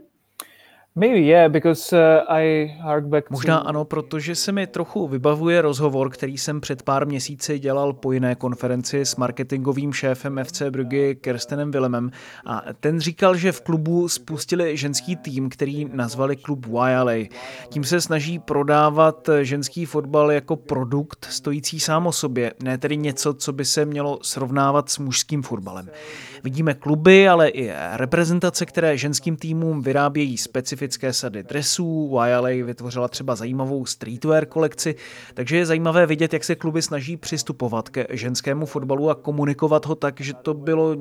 Maybe, 0.98 1.20
yeah, 1.20 1.52
because 1.52 1.98
uh, 1.98 2.24
I 2.28 2.76
hark 2.82 3.06
back 3.06 3.30
Možná 3.30 3.58
ano, 3.58 3.86
protože 3.86 4.36
se 4.36 4.52
mi 4.52 4.68
trochu 4.68 5.08
vybavuje 5.08 5.62
rozhovor, 5.62 6.10
který 6.10 6.38
jsem 6.38 6.62
před 6.62 6.84
pár 6.84 7.08
měsíci 7.08 7.60
dělal 7.60 7.94
po 7.94 8.12
jiné 8.12 8.36
konferenci 8.36 9.02
s 9.02 9.16
marketingovým 9.16 9.94
šéfem 9.94 10.40
FC 10.44 10.62
Brugge 10.70 11.16
Kirstenem 11.16 11.72
Willemem 11.72 12.12
a 12.46 12.62
ten 12.80 13.00
říkal, 13.00 13.36
že 13.36 13.52
v 13.52 13.62
klubu 13.62 14.10
spustili 14.10 14.78
ženský 14.78 15.16
tým, 15.16 15.50
který 15.50 15.86
nazvali 15.94 16.36
klub 16.36 16.66
YLA. 16.66 17.28
Tím 17.70 17.84
se 17.84 18.02
snaží 18.02 18.40
prodávat 18.40 19.30
ženský 19.42 19.86
fotbal 19.86 20.32
jako 20.32 20.56
produkt 20.56 21.28
stojící 21.30 21.80
sám 21.80 22.08
o 22.08 22.12
sobě, 22.12 22.54
ne 22.64 22.78
tedy 22.78 22.98
něco, 22.98 23.34
co 23.34 23.54
by 23.54 23.66
se 23.66 23.86
mělo 23.86 24.20
srovnávat 24.22 24.90
s 24.90 24.98
mužským 24.98 25.42
fotbalem. 25.42 25.90
Vidíme 26.44 26.74
kluby, 26.74 27.30
ale 27.30 27.48
i 27.48 27.72
reprezentace, 27.94 28.66
které 28.66 28.98
ženským 28.98 29.36
týmům 29.36 29.82
vyrábějí 29.82 30.38
specifické 30.38 30.85
sady 31.12 31.44
dresů. 31.44 32.18
YLA 32.28 32.66
vytvořila 32.66 33.08
třeba 33.08 33.36
zajímavou 33.36 33.86
streetwear 33.86 34.46
kolekci, 34.46 34.96
takže 35.34 35.58
je 35.58 35.66
zajímavé 35.66 36.06
vidět, 36.06 36.34
jak 36.34 36.44
se 36.44 36.56
kluby 36.56 36.82
snaží 36.82 37.18
přistupovat 37.18 37.90
ke 37.90 38.08
ženskému 38.10 38.66
fotbalu 38.66 39.10
a 39.10 39.16
komunikovat 39.16 39.86
ho 39.86 39.96
tak, 39.96 40.22
že 40.22 40.34
to 40.34 40.54
bylo 40.54 40.96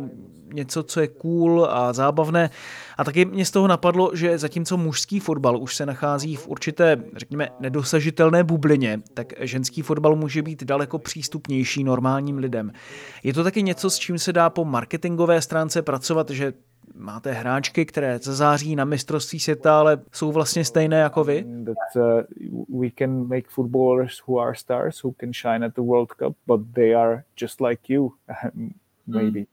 něco, 0.55 0.83
co 0.83 1.00
je 1.00 1.09
cool 1.09 1.67
a 1.71 1.93
zábavné. 1.93 2.50
A 2.99 3.05
taky 3.05 3.25
mě 3.25 3.45
z 3.45 3.50
toho 3.50 3.69
napadlo, 3.69 4.11
že 4.14 4.38
zatímco 4.38 4.76
mužský 4.76 5.21
fotbal 5.21 5.59
už 5.59 5.76
se 5.76 5.87
nachází 5.87 6.37
v 6.37 6.49
určité, 6.49 6.97
řekněme, 7.17 7.49
nedosažitelné 7.61 8.45
bublině, 8.45 9.03
tak 9.14 9.33
ženský 9.41 9.83
fotbal 9.83 10.17
může 10.17 10.43
být 10.43 10.64
daleko 10.64 10.99
přístupnější 10.99 11.85
normálním 11.85 12.38
lidem. 12.38 12.73
Je 13.23 13.35
to 13.35 13.45
taky 13.45 13.62
něco, 13.62 13.91
s 13.91 13.99
čím 13.99 14.19
se 14.19 14.33
dá 14.33 14.50
po 14.50 14.64
marketingové 14.64 15.43
stránce 15.43 15.83
pracovat, 15.83 16.31
že 16.31 16.53
máte 16.95 17.33
hráčky, 17.33 17.87
které 17.87 18.19
zazáří 18.19 18.77
na 18.77 18.85
mistrovství 18.85 19.41
světa, 19.41 19.81
ale 19.81 20.03
jsou 20.13 20.33
vlastně 20.33 20.65
stejné 20.65 21.01
jako 21.01 21.25
vy? 21.25 21.45
Uh, 21.97 22.81
we 22.81 22.89
can 22.99 23.29
make 23.29 23.49
footballers 23.49 24.23
who 24.27 24.41
are 24.41 24.55
stars, 24.55 25.05
who 25.05 25.13
can 25.21 25.33
shine 25.33 25.67
at 25.67 25.75
the 25.75 25.81
World 25.81 26.13
Cup, 26.13 26.37
but 26.47 26.61
they 26.75 26.95
are 26.95 27.25
just 27.41 27.61
like 27.61 27.93
you, 27.93 28.13
maybe. 29.07 29.47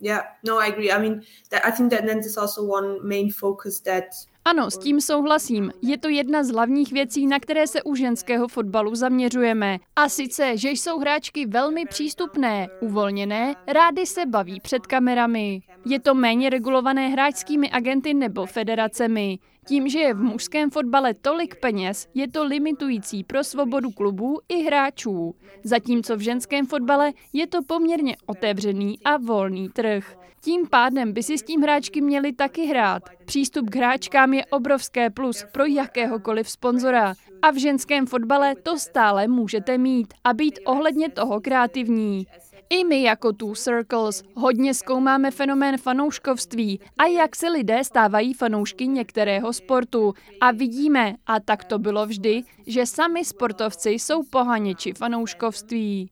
Yeah, 0.00 0.22
no, 0.46 0.58
I 0.58 0.68
agree. 0.68 0.92
I 0.92 0.98
mean, 1.00 1.22
that, 1.50 1.64
I 1.64 1.72
think 1.72 1.90
that 1.90 2.06
then 2.06 2.20
there's 2.20 2.38
also 2.38 2.62
one 2.62 2.98
main 3.02 3.32
focus 3.32 3.80
that 3.80 4.04
ano, 4.44 4.70
s 4.70 4.78
tím 4.78 5.00
souhlasím. 5.00 5.72
Je 5.82 5.98
to 5.98 6.08
jedna 6.08 6.44
z 6.44 6.50
hlavních 6.50 6.92
věcí, 6.92 7.26
na 7.26 7.40
které 7.40 7.66
se 7.66 7.82
u 7.82 7.94
ženského 7.94 8.48
fotbalu 8.48 8.94
zaměřujeme. 8.94 9.78
A 9.96 10.08
sice, 10.08 10.56
že 10.56 10.70
jsou 10.70 10.98
hráčky 10.98 11.46
velmi 11.46 11.86
přístupné, 11.86 12.68
uvolněné, 12.80 13.54
rády 13.66 14.06
se 14.06 14.26
baví 14.26 14.60
před 14.60 14.86
kamerami. 14.86 15.62
Je 15.86 16.00
to 16.00 16.14
méně 16.14 16.50
regulované 16.50 17.08
hráčskými 17.08 17.70
agenty 17.70 18.14
nebo 18.14 18.46
federacemi. 18.46 19.38
Tím, 19.68 19.88
že 19.88 19.98
je 19.98 20.14
v 20.14 20.22
mužském 20.22 20.70
fotbale 20.70 21.14
tolik 21.14 21.60
peněz, 21.60 22.06
je 22.14 22.28
to 22.28 22.44
limitující 22.44 23.24
pro 23.24 23.44
svobodu 23.44 23.90
klubů 23.90 24.38
i 24.48 24.62
hráčů. 24.62 25.34
Zatímco 25.64 26.16
v 26.16 26.20
ženském 26.20 26.66
fotbale 26.66 27.12
je 27.32 27.46
to 27.46 27.62
poměrně 27.62 28.16
otevřený 28.26 28.98
a 29.04 29.16
volný 29.16 29.68
trh. 29.68 30.16
Tím 30.40 30.66
pádem 30.70 31.12
by 31.12 31.22
si 31.22 31.38
s 31.38 31.42
tím 31.42 31.60
hráčky 31.60 32.00
měli 32.00 32.32
taky 32.32 32.66
hrát. 32.66 33.02
Přístup 33.24 33.70
k 33.70 33.76
hráčkám 33.76 34.34
je 34.34 34.46
obrovské 34.46 35.10
plus 35.10 35.44
pro 35.52 35.64
jakéhokoliv 35.64 36.50
sponzora. 36.50 37.14
A 37.42 37.50
v 37.50 37.56
ženském 37.56 38.06
fotbale 38.06 38.54
to 38.62 38.78
stále 38.78 39.28
můžete 39.28 39.78
mít 39.78 40.14
a 40.24 40.34
být 40.34 40.58
ohledně 40.66 41.10
toho 41.10 41.40
kreativní. 41.40 42.26
I 42.70 42.84
my 42.84 43.02
jako 43.02 43.32
Two 43.32 43.54
Circles 43.54 44.22
hodně 44.34 44.74
zkoumáme 44.74 45.30
fenomén 45.30 45.78
fanouškovství 45.78 46.80
a 46.98 47.04
jak 47.06 47.36
se 47.36 47.48
lidé 47.48 47.84
stávají 47.84 48.34
fanoušky 48.34 48.86
některého 48.86 49.52
sportu. 49.52 50.14
A 50.40 50.50
vidíme, 50.50 51.14
a 51.26 51.40
tak 51.40 51.64
to 51.64 51.78
bylo 51.78 52.06
vždy, 52.06 52.42
že 52.66 52.86
sami 52.86 53.24
sportovci 53.24 53.90
jsou 53.90 54.22
pohaněči 54.22 54.92
fanouškovství. 54.92 56.10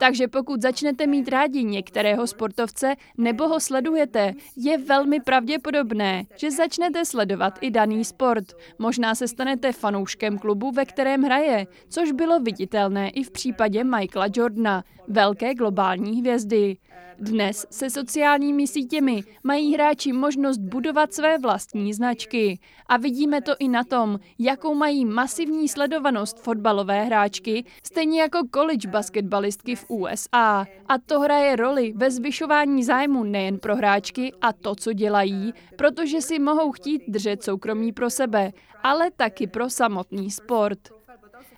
Takže 0.00 0.28
pokud 0.28 0.62
začnete 0.62 1.06
mít 1.06 1.28
rádi 1.28 1.64
některého 1.64 2.26
sportovce 2.26 2.94
nebo 3.18 3.48
ho 3.48 3.60
sledujete, 3.60 4.34
je 4.56 4.78
velmi 4.78 5.20
pravděpodobné, 5.20 6.24
že 6.36 6.50
začnete 6.50 7.04
sledovat 7.04 7.58
i 7.60 7.70
daný 7.70 8.04
sport. 8.04 8.44
Možná 8.78 9.14
se 9.14 9.28
stanete 9.28 9.72
fanouškem 9.72 10.38
klubu, 10.38 10.70
ve 10.70 10.84
kterém 10.84 11.22
hraje, 11.22 11.66
což 11.88 12.12
bylo 12.12 12.40
viditelné 12.40 13.10
i 13.10 13.22
v 13.22 13.30
případě 13.30 13.84
Michaela 13.84 14.28
Jordana, 14.36 14.84
velké 15.08 15.54
globální 15.54 16.20
hvězdy. 16.20 16.76
Dnes 17.22 17.66
se 17.70 17.90
sociálními 17.90 18.66
sítěmi 18.66 19.22
mají 19.44 19.74
hráči 19.74 20.12
možnost 20.12 20.58
budovat 20.58 21.14
své 21.14 21.38
vlastní 21.38 21.94
značky. 21.94 22.58
A 22.86 22.96
vidíme 22.96 23.40
to 23.40 23.52
i 23.58 23.68
na 23.68 23.84
tom, 23.84 24.18
jakou 24.38 24.74
mají 24.74 25.04
masivní 25.04 25.68
sledovanost 25.68 26.38
fotbalové 26.38 27.04
hráčky, 27.04 27.64
stejně 27.86 28.20
jako 28.20 28.38
college 28.54 28.88
basketbalistky 28.88 29.76
v 29.76 29.89
USA. 29.90 30.66
A 30.88 30.98
to 31.06 31.20
hraje 31.20 31.56
roli 31.56 31.92
ve 31.96 32.10
zvyšování 32.10 32.84
zájmu 32.84 33.24
nejen 33.24 33.58
pro 33.58 33.76
hráčky 33.76 34.32
a 34.42 34.52
to, 34.52 34.74
co 34.74 34.92
dělají, 34.92 35.54
protože 35.76 36.20
si 36.20 36.38
mohou 36.38 36.72
chtít 36.72 37.02
držet 37.08 37.42
soukromí 37.42 37.92
pro 37.92 38.10
sebe, 38.10 38.52
ale 38.82 39.10
taky 39.10 39.46
pro 39.46 39.70
samotný 39.70 40.30
sport. 40.30 40.78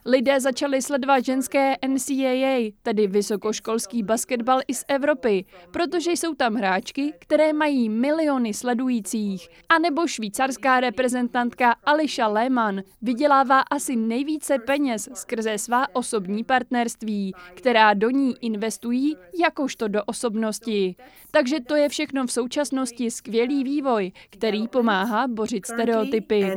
Lidé 0.07 0.41
začali 0.41 0.83
sledovat 0.83 1.25
ženské 1.25 1.77
NCAA, 1.89 2.73
tedy 2.83 3.07
vysokoškolský 3.07 4.03
basketbal 4.03 4.61
i 4.69 4.75
z 4.75 4.85
Evropy, 4.89 5.45
protože 5.71 6.11
jsou 6.11 6.35
tam 6.35 6.55
hráčky, 6.55 7.13
které 7.19 7.53
mají 7.53 7.89
miliony 7.89 8.55
sledujících. 8.55 9.49
A 9.69 9.79
nebo 9.79 10.07
švýcarská 10.07 10.81
reprezentantka 10.81 11.75
Ališa 11.85 12.29
Lehmann 12.29 12.83
vydělává 13.03 13.61
asi 13.61 13.97
nejvíce 13.97 14.59
peněz 14.59 15.09
skrze 15.15 15.59
svá 15.59 15.95
osobní 15.95 16.45
partnerství, 16.45 17.33
která 17.55 17.95
do 17.95 18.11
ní 18.11 18.35
investují 18.41 19.17
jakožto 19.41 19.89
do 19.89 20.05
osobnosti. 20.05 20.97
Takže 21.31 21.61
to 21.61 21.77
je 21.77 21.89
všechno 21.89 22.27
v 22.27 22.33
současnosti 22.33 23.11
skvělý 23.11 23.65
vývoj, 23.65 24.13
který 24.31 24.69
pomáhá 24.69 25.29
bořit 25.29 25.67
stereotypy. 25.67 26.53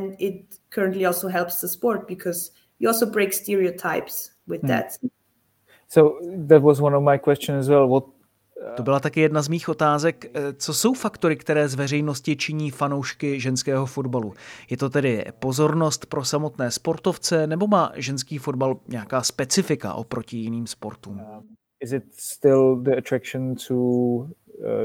You 2.78 2.88
also 2.88 3.06
break 3.06 3.32
stereotypes 3.32 4.30
with 4.46 4.60
hmm. 4.60 4.68
that. 4.68 4.98
So 5.88 6.18
that 6.48 6.62
was 6.62 6.80
one 6.80 6.96
of 6.96 7.02
my 7.02 7.18
questions 7.18 7.58
as 7.58 7.68
well. 7.68 7.88
What 7.88 8.04
to 8.76 8.82
byla 8.82 9.00
taky 9.00 9.20
jedna 9.20 9.42
z 9.42 9.48
mých 9.48 9.68
otázek. 9.68 10.24
Eh, 10.34 10.52
co 10.52 10.74
jsou 10.74 10.94
faktory, 10.94 11.36
které 11.36 11.68
z 11.68 11.74
veřejnosti 11.74 12.36
činí 12.36 12.70
fanoušky 12.70 13.40
ženského 13.40 13.86
fotbalu? 13.86 14.32
Je 14.70 14.76
to 14.76 14.90
tedy 14.90 15.24
pozornost 15.38 16.06
pro 16.06 16.24
samotné 16.24 16.70
sportovce, 16.70 17.46
nebo 17.46 17.66
má 17.66 17.92
ženský 17.96 18.38
fotbal 18.38 18.76
nějaká 18.88 19.22
specifika 19.22 19.94
oproti 19.94 20.36
jiným 20.36 20.66
sportům? 20.66 21.20
Um, 21.20 21.56
is 21.80 21.92
it 21.92 22.04
still 22.12 22.82
the 22.82 22.98
attraction 22.98 23.54
to 23.68 23.74
uh, 23.74 24.28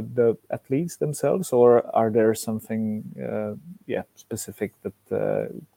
the 0.02 0.34
athletes 0.50 0.98
themselves, 0.98 1.54
or 1.54 1.84
are 1.94 2.12
there 2.12 2.36
something, 2.36 3.04
uh, 3.18 3.58
yeah, 3.88 4.06
specific 4.16 4.74
that 4.84 4.94
uh, 5.12 5.18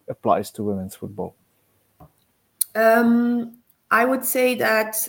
applies 0.09 0.53
to 0.53 0.65
women's 0.65 0.97
football? 0.97 1.33
Um, 2.75 3.59
I 3.91 4.05
would 4.05 4.25
say 4.25 4.55
that 4.57 5.09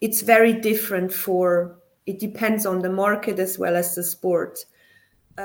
it's 0.00 0.22
very 0.22 0.52
different 0.52 1.12
for, 1.12 1.78
it 2.06 2.18
depends 2.18 2.66
on 2.66 2.80
the 2.80 2.90
market 2.90 3.38
as 3.38 3.58
well 3.58 3.76
as 3.76 3.94
the 3.94 4.02
sport. 4.02 4.58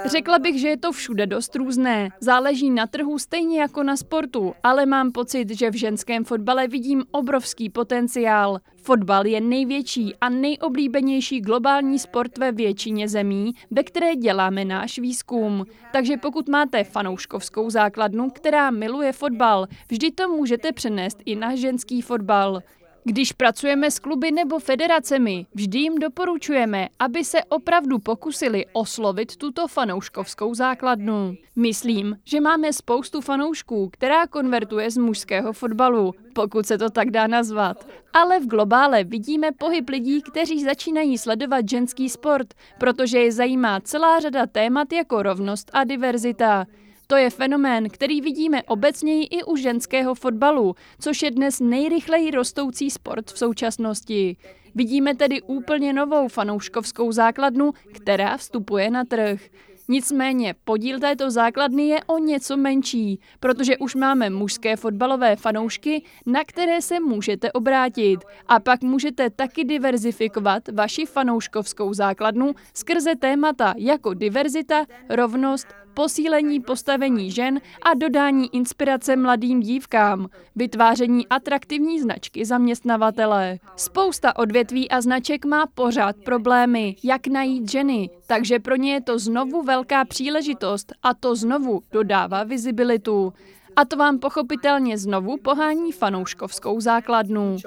Řekla 0.05 0.39
bych, 0.39 0.61
že 0.61 0.67
je 0.67 0.77
to 0.77 0.91
všude 0.91 1.27
dost 1.27 1.55
různé. 1.55 2.09
Záleží 2.19 2.69
na 2.69 2.87
trhu 2.87 3.19
stejně 3.19 3.61
jako 3.61 3.83
na 3.83 3.97
sportu, 3.97 4.53
ale 4.63 4.85
mám 4.85 5.11
pocit, 5.11 5.49
že 5.49 5.69
v 5.69 5.75
ženském 5.75 6.25
fotbale 6.25 6.67
vidím 6.67 7.03
obrovský 7.11 7.69
potenciál. 7.69 8.59
Fotbal 8.75 9.25
je 9.27 9.41
největší 9.41 10.15
a 10.21 10.29
nejoblíbenější 10.29 11.41
globální 11.41 11.99
sport 11.99 12.37
ve 12.37 12.51
většině 12.51 13.07
zemí, 13.09 13.51
ve 13.71 13.83
které 13.83 14.15
děláme 14.15 14.65
náš 14.65 14.99
výzkum. 14.99 15.65
Takže 15.91 16.17
pokud 16.17 16.49
máte 16.49 16.83
fanouškovskou 16.83 17.69
základnu, 17.69 18.29
která 18.29 18.71
miluje 18.71 19.11
fotbal, 19.11 19.67
vždy 19.89 20.11
to 20.11 20.29
můžete 20.29 20.71
přenést 20.71 21.17
i 21.25 21.35
na 21.35 21.55
ženský 21.55 22.01
fotbal. 22.01 22.61
Když 23.09 23.31
pracujeme 23.31 23.91
s 23.91 23.99
kluby 23.99 24.31
nebo 24.31 24.59
federacemi, 24.59 25.45
vždy 25.55 25.79
jim 25.79 25.95
doporučujeme, 25.95 26.87
aby 26.99 27.23
se 27.23 27.43
opravdu 27.43 27.99
pokusili 27.99 28.65
oslovit 28.73 29.35
tuto 29.35 29.67
fanouškovskou 29.67 30.53
základnu. 30.53 31.35
Myslím, 31.55 32.17
že 32.25 32.41
máme 32.41 32.73
spoustu 32.73 33.21
fanoušků, 33.21 33.89
která 33.93 34.27
konvertuje 34.27 34.91
z 34.91 34.97
mužského 34.97 35.53
fotbalu, 35.53 36.13
pokud 36.33 36.65
se 36.65 36.77
to 36.77 36.89
tak 36.89 37.11
dá 37.11 37.27
nazvat. 37.27 37.87
Ale 38.13 38.39
v 38.39 38.47
globále 38.47 39.03
vidíme 39.03 39.51
pohyb 39.51 39.89
lidí, 39.89 40.21
kteří 40.21 40.63
začínají 40.63 41.17
sledovat 41.17 41.69
ženský 41.69 42.09
sport, 42.09 42.53
protože 42.77 43.19
je 43.19 43.31
zajímá 43.31 43.79
celá 43.79 44.19
řada 44.19 44.45
témat 44.45 44.93
jako 44.93 45.23
rovnost 45.23 45.71
a 45.73 45.83
diverzita. 45.83 46.65
To 47.07 47.15
je 47.15 47.29
fenomén, 47.29 47.89
který 47.89 48.21
vidíme 48.21 48.63
obecněji 48.63 49.23
i 49.23 49.43
u 49.43 49.55
ženského 49.55 50.15
fotbalu, 50.15 50.75
což 50.99 51.21
je 51.21 51.31
dnes 51.31 51.59
nejrychleji 51.59 52.31
rostoucí 52.31 52.91
sport 52.91 53.31
v 53.31 53.37
současnosti. 53.37 54.37
Vidíme 54.75 55.15
tedy 55.15 55.41
úplně 55.41 55.93
novou 55.93 56.27
fanouškovskou 56.27 57.11
základnu, 57.11 57.71
která 57.93 58.37
vstupuje 58.37 58.89
na 58.89 59.05
trh. 59.05 59.41
Nicméně 59.89 60.55
podíl 60.63 60.99
této 60.99 61.31
základny 61.31 61.87
je 61.87 62.03
o 62.03 62.17
něco 62.17 62.57
menší, 62.57 63.19
protože 63.39 63.77
už 63.77 63.95
máme 63.95 64.29
mužské 64.29 64.75
fotbalové 64.75 65.35
fanoušky, 65.35 66.03
na 66.25 66.43
které 66.43 66.81
se 66.81 66.99
můžete 66.99 67.51
obrátit. 67.51 68.19
A 68.47 68.59
pak 68.59 68.81
můžete 68.81 69.29
taky 69.29 69.63
diverzifikovat 69.63 70.63
vaši 70.67 71.05
fanouškovskou 71.05 71.93
základnu 71.93 72.53
skrze 72.73 73.15
témata 73.15 73.73
jako 73.77 74.13
diverzita, 74.13 74.85
rovnost, 75.09 75.67
posílení 75.97 76.59
postavení 76.59 77.31
žen 77.31 77.61
a 77.81 77.93
dodání 77.93 78.55
inspirace 78.55 79.15
mladým 79.15 79.59
dívkám, 79.59 80.29
vytváření 80.55 81.27
atraktivní 81.27 82.01
značky 82.01 82.45
zaměstnavatele. 82.45 83.59
Spousta 83.75 84.37
odvětví 84.37 84.89
a 84.89 85.01
značek 85.01 85.45
má 85.45 85.65
pořád 85.65 86.15
problémy, 86.25 86.95
jak 87.03 87.27
najít 87.27 87.71
ženy, 87.71 88.09
takže 88.27 88.59
pro 88.59 88.75
ně 88.75 88.93
je 88.93 89.01
to 89.01 89.19
znovu 89.19 89.63
velká 89.63 90.05
příležitost 90.05 90.93
a 91.03 91.13
to 91.13 91.35
znovu 91.35 91.81
dodává 91.91 92.43
vizibilitu. 92.43 93.33
A 93.75 93.85
to 93.85 93.97
vám 93.97 94.19
pochopitelně 94.19 94.97
znovu 94.97 95.37
pohání 95.37 95.91
fanouškovskou 95.91 96.81
základnu. 96.81 97.57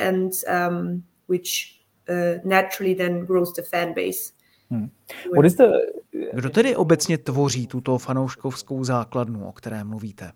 And 0.00 0.32
um, 0.70 1.02
which 1.28 1.78
uh, 2.08 2.38
naturally 2.44 2.94
then 2.94 3.26
grows 3.26 3.52
the 3.52 3.62
fan 3.62 3.94
base. 3.94 4.33
Hmm. 4.70 4.90
Kdo 6.32 6.50
tedy 6.50 6.76
obecně 6.76 7.18
tvoří 7.18 7.66
tuto 7.66 7.98
fanouškovskou 7.98 8.84
základnu, 8.84 9.48
o 9.48 9.52
které 9.52 9.84
mluvíte? 9.84 10.32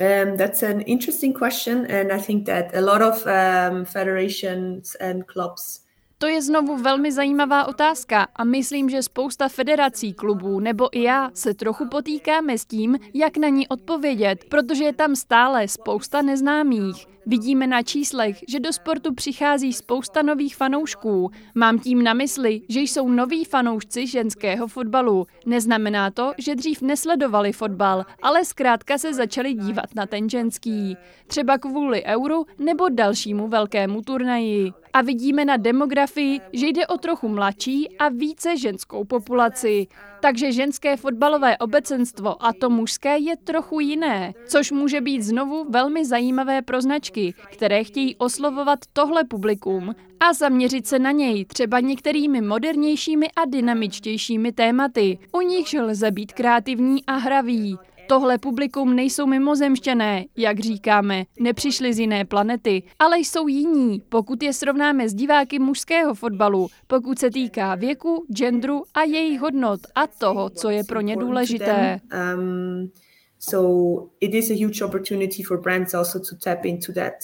Um, 0.00 0.36
that's 0.36 0.62
an 0.62 0.80
interesting 0.86 1.38
question, 1.38 1.78
and 1.78 2.12
I 2.12 2.22
think 2.26 2.46
that 2.46 2.74
a 2.74 2.80
lot 2.80 3.02
of 3.02 3.26
um, 3.26 3.84
federations 3.84 4.96
and 5.00 5.24
clubs 5.26 5.87
to 6.18 6.26
je 6.26 6.42
znovu 6.42 6.76
velmi 6.76 7.12
zajímavá 7.12 7.64
otázka 7.64 8.28
a 8.36 8.44
myslím, 8.44 8.90
že 8.90 9.02
spousta 9.02 9.48
federací, 9.48 10.14
klubů 10.14 10.60
nebo 10.60 10.96
i 10.98 11.02
já 11.02 11.30
se 11.34 11.54
trochu 11.54 11.88
potýkáme 11.88 12.58
s 12.58 12.64
tím, 12.64 12.98
jak 13.14 13.36
na 13.36 13.48
ní 13.48 13.68
odpovědět, 13.68 14.44
protože 14.48 14.84
je 14.84 14.92
tam 14.92 15.16
stále 15.16 15.68
spousta 15.68 16.22
neznámých. 16.22 17.06
Vidíme 17.26 17.66
na 17.66 17.82
číslech, 17.82 18.38
že 18.48 18.60
do 18.60 18.72
sportu 18.72 19.14
přichází 19.14 19.72
spousta 19.72 20.22
nových 20.22 20.56
fanoušků. 20.56 21.30
Mám 21.54 21.78
tím 21.78 22.02
na 22.02 22.14
mysli, 22.14 22.62
že 22.68 22.80
jsou 22.80 23.08
noví 23.08 23.44
fanoušci 23.44 24.06
ženského 24.06 24.66
fotbalu. 24.68 25.26
Neznamená 25.46 26.10
to, 26.10 26.32
že 26.38 26.54
dřív 26.54 26.82
nesledovali 26.82 27.52
fotbal, 27.52 28.04
ale 28.22 28.44
zkrátka 28.44 28.98
se 28.98 29.14
začali 29.14 29.54
dívat 29.54 29.94
na 29.94 30.06
ten 30.06 30.30
ženský. 30.30 30.96
Třeba 31.26 31.58
kvůli 31.58 32.04
euru 32.04 32.46
nebo 32.58 32.88
dalšímu 32.88 33.48
velkému 33.48 34.02
turnaji. 34.02 34.72
A 34.98 35.02
vidíme 35.02 35.44
na 35.44 35.56
demografii, 35.56 36.40
že 36.52 36.66
jde 36.66 36.86
o 36.86 36.98
trochu 36.98 37.28
mladší 37.28 37.98
a 37.98 38.08
více 38.08 38.56
ženskou 38.56 39.04
populaci. 39.04 39.86
Takže 40.20 40.52
ženské 40.52 40.96
fotbalové 40.96 41.58
obecenstvo 41.58 42.44
a 42.44 42.52
to 42.52 42.70
mužské 42.70 43.18
je 43.18 43.36
trochu 43.36 43.80
jiné, 43.80 44.34
což 44.46 44.70
může 44.72 45.00
být 45.00 45.22
znovu 45.22 45.66
velmi 45.70 46.04
zajímavé 46.04 46.62
pro 46.62 46.80
značky, 46.80 47.34
které 47.52 47.84
chtějí 47.84 48.16
oslovovat 48.16 48.78
tohle 48.92 49.24
publikum 49.24 49.94
a 50.20 50.32
zaměřit 50.32 50.86
se 50.86 50.98
na 50.98 51.10
něj 51.10 51.44
třeba 51.44 51.80
některými 51.80 52.40
modernějšími 52.40 53.26
a 53.36 53.44
dynamičtějšími 53.44 54.52
tématy. 54.52 55.18
U 55.32 55.40
nichž 55.40 55.72
lze 55.72 56.10
být 56.10 56.32
kreativní 56.32 57.04
a 57.04 57.16
hravý. 57.16 57.78
Tohle 58.08 58.38
publikum 58.38 58.96
nejsou 58.96 59.26
mimozemštěné, 59.26 60.24
jak 60.36 60.60
říkáme, 60.60 61.24
nepřišli 61.40 61.94
z 61.94 61.98
jiné 61.98 62.24
planety, 62.24 62.82
ale 62.98 63.18
jsou 63.18 63.48
jiní, 63.48 64.02
pokud 64.08 64.42
je 64.42 64.52
srovnáme 64.52 65.08
s 65.08 65.14
diváky 65.14 65.58
mužského 65.58 66.14
fotbalu, 66.14 66.68
pokud 66.86 67.18
se 67.18 67.30
týká 67.30 67.74
věku, 67.74 68.26
genderu 68.32 68.82
a 68.94 69.02
jejich 69.02 69.40
hodnot 69.40 69.80
a 69.94 70.06
toho, 70.06 70.50
co 70.50 70.70
je 70.70 70.84
pro 70.84 71.00
ně 71.00 71.16
důležité. 71.16 72.00
Um, 72.34 72.90
so 73.38 74.06
it 74.20 74.34
is 74.34 74.50
a 74.50 74.64
huge 74.64 74.84
opportunity 74.84 75.42
for 75.42 75.60
brands 75.60 75.94
also 75.94 76.18
to 76.18 76.36
tap 76.44 76.64
into 76.64 76.92
that. 76.92 77.14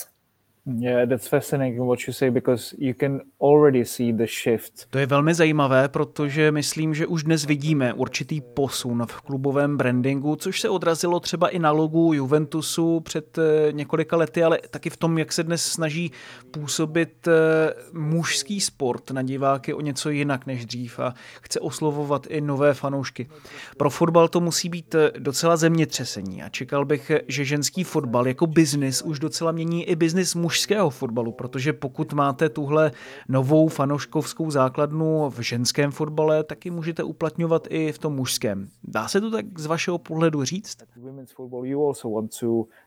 Yeah, 0.66 1.09
that's 1.09 1.29
fascinating 1.29 1.87
what 1.87 1.98
you 2.07 2.12
say 2.12 2.31
because 2.31 2.77
you 2.79 2.94
can 3.00 3.20
already 3.40 3.85
see 3.85 4.12
the 4.12 4.27
shift. 4.27 4.87
To 4.90 4.98
je 4.98 5.07
velmi 5.07 5.35
zajímavé, 5.35 5.88
protože 5.88 6.53
myslím, 6.53 6.94
že 6.94 7.07
už 7.07 7.22
dnes 7.22 7.44
vidíme 7.44 7.92
určitý 7.92 8.40
posun 8.40 9.07
v 9.07 9.20
klubovém 9.20 9.77
brandingu, 9.77 10.37
což 10.37 10.61
se 10.61 10.68
odrazilo 10.68 11.20
třeba 11.20 11.48
i 11.48 11.59
na 11.59 11.70
logu 11.70 12.12
Juventusu 12.12 13.00
před 13.00 13.38
eh, 13.38 13.72
několika 13.72 14.16
lety, 14.16 14.42
ale 14.42 14.59
taky 14.70 14.90
v 14.90 14.96
tom, 14.96 15.18
jak 15.18 15.33
se 15.33 15.42
dnes 15.42 15.66
snaží 15.66 16.12
působit 16.50 17.29
eh, 17.29 17.74
mužský 17.92 18.61
sport 18.61 19.11
na 19.11 19.22
diváky 19.22 19.74
o 19.74 19.81
něco 19.81 20.11
jinak 20.11 20.46
než 20.46 20.66
dřív 20.66 20.98
a 20.98 21.14
chce 21.42 21.61
oslovovat 21.61 22.27
i 22.27 22.40
nové 22.40 22.74
fanoušky. 22.74 23.29
Pro 23.77 23.90
fotbal 23.90 24.29
to 24.29 24.40
musí 24.40 24.68
být 24.68 24.94
eh, 24.94 25.11
docela 25.18 25.57
zemětřesení 25.57 26.42
a 26.42 26.48
čekal 26.48 26.85
bych, 26.85 27.12
že 27.29 27.44
ženský 27.44 27.85
fotbal 27.85 28.29
jako 28.29 28.46
biznis 28.46 29.03
už 29.03 29.18
docela 29.18 29.53
mění 29.53 29.85
i 29.85 29.96
biznis 29.96 30.35
muž 30.35 30.54
mužského 30.55 30.90
fotbalu, 30.90 31.33
protože 31.33 31.73
pokud 31.73 32.12
máte 32.12 32.49
tuhle 32.49 32.93
novou 33.29 33.69
fanouškovskou 33.69 34.51
základnu 34.51 35.31
v 35.31 35.40
ženském 35.40 35.90
fotbale, 35.90 36.45
tak 36.45 36.64
ji 36.64 36.71
můžete 36.71 37.03
uplatňovat 37.03 37.67
i 37.71 37.93
v 37.93 37.99
tom 37.99 38.14
mužském. 38.14 38.69
Dá 38.85 39.09
se 39.09 39.21
to 39.21 39.31
tak 39.31 39.59
z 39.59 39.67
vašeho 39.67 39.99
pohledu 39.99 40.45
říct? 40.45 40.77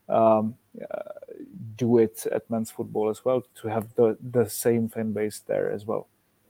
Um, 0.10 0.56
do 1.78 2.00
it 2.00 2.28
at 2.36 2.50
men's 2.50 2.72
football 2.72 3.10
as 3.10 3.26
well 3.26 3.42
to 3.62 3.70
have 3.70 3.88
the, 3.98 4.16
the 4.20 4.46
same 4.48 4.88
fan 4.88 5.14
base 5.14 5.44
there 5.48 5.74
as 5.74 5.86
well. 5.86 6.06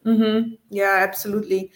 Mm-hmm. 0.06 0.58
Yeah, 0.72 1.04
absolutely. 1.04 1.70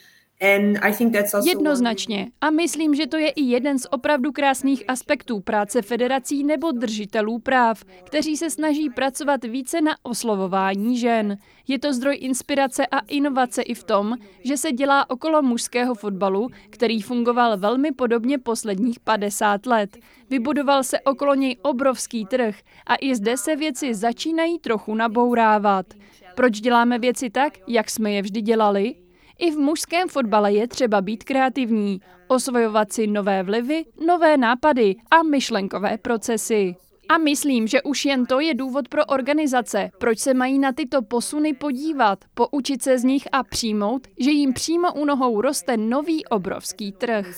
Jednoznačně. 1.50 2.32
A 2.42 2.50
myslím, 2.50 2.96
že 2.96 3.08
to 3.08 3.18
je 3.18 3.30
i 3.30 3.44
jeden 3.44 3.80
z 3.80 3.88
opravdu 3.92 4.32
krásných 4.32 4.84
aspektů 4.88 5.40
práce 5.40 5.82
federací 5.82 6.44
nebo 6.44 6.72
držitelů 6.72 7.40
práv, 7.40 7.84
kteří 8.04 8.38
se 8.38 8.50
snaží 8.50 8.90
pracovat 8.90 9.44
více 9.44 9.82
na 9.82 9.96
oslovování 10.04 10.98
žen. 10.98 11.38
Je 11.68 11.80
to 11.80 11.94
zdroj 11.94 12.18
inspirace 12.20 12.88
a 12.88 13.00
inovace 13.00 13.62
i 13.62 13.74
v 13.74 13.84
tom, 13.84 14.16
že 14.44 14.58
se 14.58 14.72
dělá 14.72 15.10
okolo 15.10 15.42
mužského 15.42 15.96
fotbalu, 15.96 16.48
který 16.70 17.02
fungoval 17.02 17.58
velmi 17.58 17.92
podobně 17.92 18.38
posledních 18.38 19.00
50 19.00 19.66
let. 19.66 19.98
Vybudoval 20.30 20.84
se 20.84 21.00
okolo 21.00 21.36
něj 21.36 21.58
obrovský 21.62 22.26
trh 22.26 22.56
a 22.88 22.96
i 23.02 23.16
zde 23.16 23.38
se 23.38 23.56
věci 23.56 23.94
začínají 23.94 24.60
trochu 24.60 24.96
nabourávat. 24.96 25.86
Proč 26.36 26.60
děláme 26.60 27.00
věci 27.00 27.30
tak, 27.30 27.54
jak 27.68 27.90
jsme 27.90 28.12
je 28.12 28.22
vždy 28.22 28.42
dělali? 28.42 29.01
I 29.42 29.52
v 29.52 29.58
mužském 29.58 30.10
fotbale 30.10 30.54
je 30.54 30.68
třeba 30.68 31.02
být 31.02 31.24
kreativní, 31.24 32.02
osvojovat 32.28 32.94
si 32.94 33.08
nové 33.08 33.44
vlivy, 33.44 33.86
nové 34.06 34.38
nápady 34.38 34.96
a 35.12 35.24
myšlenkové 35.24 35.98
procesy. 35.98 36.76
A 37.10 37.18
myslím, 37.18 37.68
že 37.68 37.82
už 37.82 38.06
jen 38.06 38.26
to 38.26 38.40
je 38.40 38.54
důvod 38.54 38.90
pro 38.90 39.06
organizace, 39.06 39.90
proč 39.98 40.20
se 40.20 40.34
mají 40.34 40.60
na 40.60 40.72
tyto 40.72 41.02
posuny 41.02 41.54
podívat, 41.54 42.20
poučit 42.34 42.84
se 42.84 43.00
z 43.00 43.04
nich 43.04 43.28
a 43.32 43.44
přijmout, 43.44 44.08
že 44.20 44.32
jim 44.32 44.54
přímo 44.54 44.94
u 44.94 45.06
nohou 45.06 45.42
roste 45.42 45.78
nový 45.78 46.26
obrovský 46.26 46.92
trh. 46.92 47.36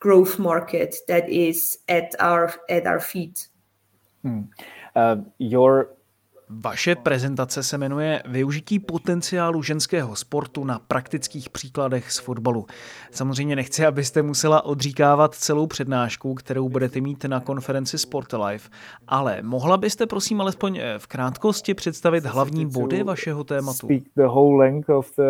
growth 0.00 0.38
market 0.38 0.94
that 1.08 1.24
is 1.28 1.78
at 1.88 2.04
our 2.20 2.50
at 2.70 2.86
our 2.86 3.00
feet. 3.00 3.34
Hmm. 4.24 4.48
Uh, 4.98 5.24
your 5.38 5.98
vaše 6.50 6.94
prezentace 6.94 7.62
se 7.62 7.78
jmenuje 7.78 8.22
Využití 8.28 8.78
potenciálu 8.78 9.62
ženského 9.62 10.16
sportu 10.16 10.64
na 10.64 10.78
praktických 10.78 11.50
příkladech 11.50 12.12
z 12.12 12.18
fotbalu. 12.18 12.66
Samozřejmě 13.10 13.56
nechci, 13.56 13.86
abyste 13.86 14.22
musela 14.22 14.64
odříkávat 14.64 15.34
celou 15.34 15.66
přednášku, 15.66 16.34
kterou 16.34 16.68
budete 16.68 17.00
mít 17.00 17.24
na 17.24 17.40
konferenci 17.40 17.98
Sport 17.98 18.32
Life, 18.32 18.70
ale 19.08 19.42
mohla 19.42 19.76
byste 19.76 20.06
prosím 20.06 20.40
alespoň 20.40 20.78
eh, 20.78 20.98
v 20.98 21.06
krátkosti 21.06 21.74
představit 21.74 22.24
hlavní 22.24 22.66
body 22.66 23.02
vašeho 23.02 23.44
tématu? 23.44 23.86
Speak 23.86 24.02
the 24.16 24.26
whole 24.26 24.66
length 24.66 24.90
of 24.90 25.16
the 25.16 25.24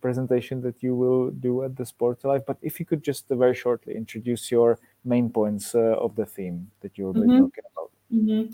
presentation 0.00 0.62
that 0.62 0.74
you 0.82 0.98
will 1.00 1.30
do 1.34 1.62
at 1.62 1.72
the 1.72 1.84
Sport 1.84 2.24
Life, 2.24 2.44
but 2.46 2.56
if 2.62 2.80
you 2.80 2.86
could 2.88 3.06
just 3.06 3.28
very 3.28 3.54
shortly 3.54 3.94
introduce 3.94 4.54
your 4.54 4.76
main 5.04 5.30
points 5.30 5.74
uh, 5.74 5.80
of 5.96 6.14
the 6.14 6.24
theme 6.24 6.66
that 6.82 6.92
mm-hmm. 6.92 7.38
talking 7.38 7.64
about. 7.76 7.91
Mm-hmm. 8.12 8.52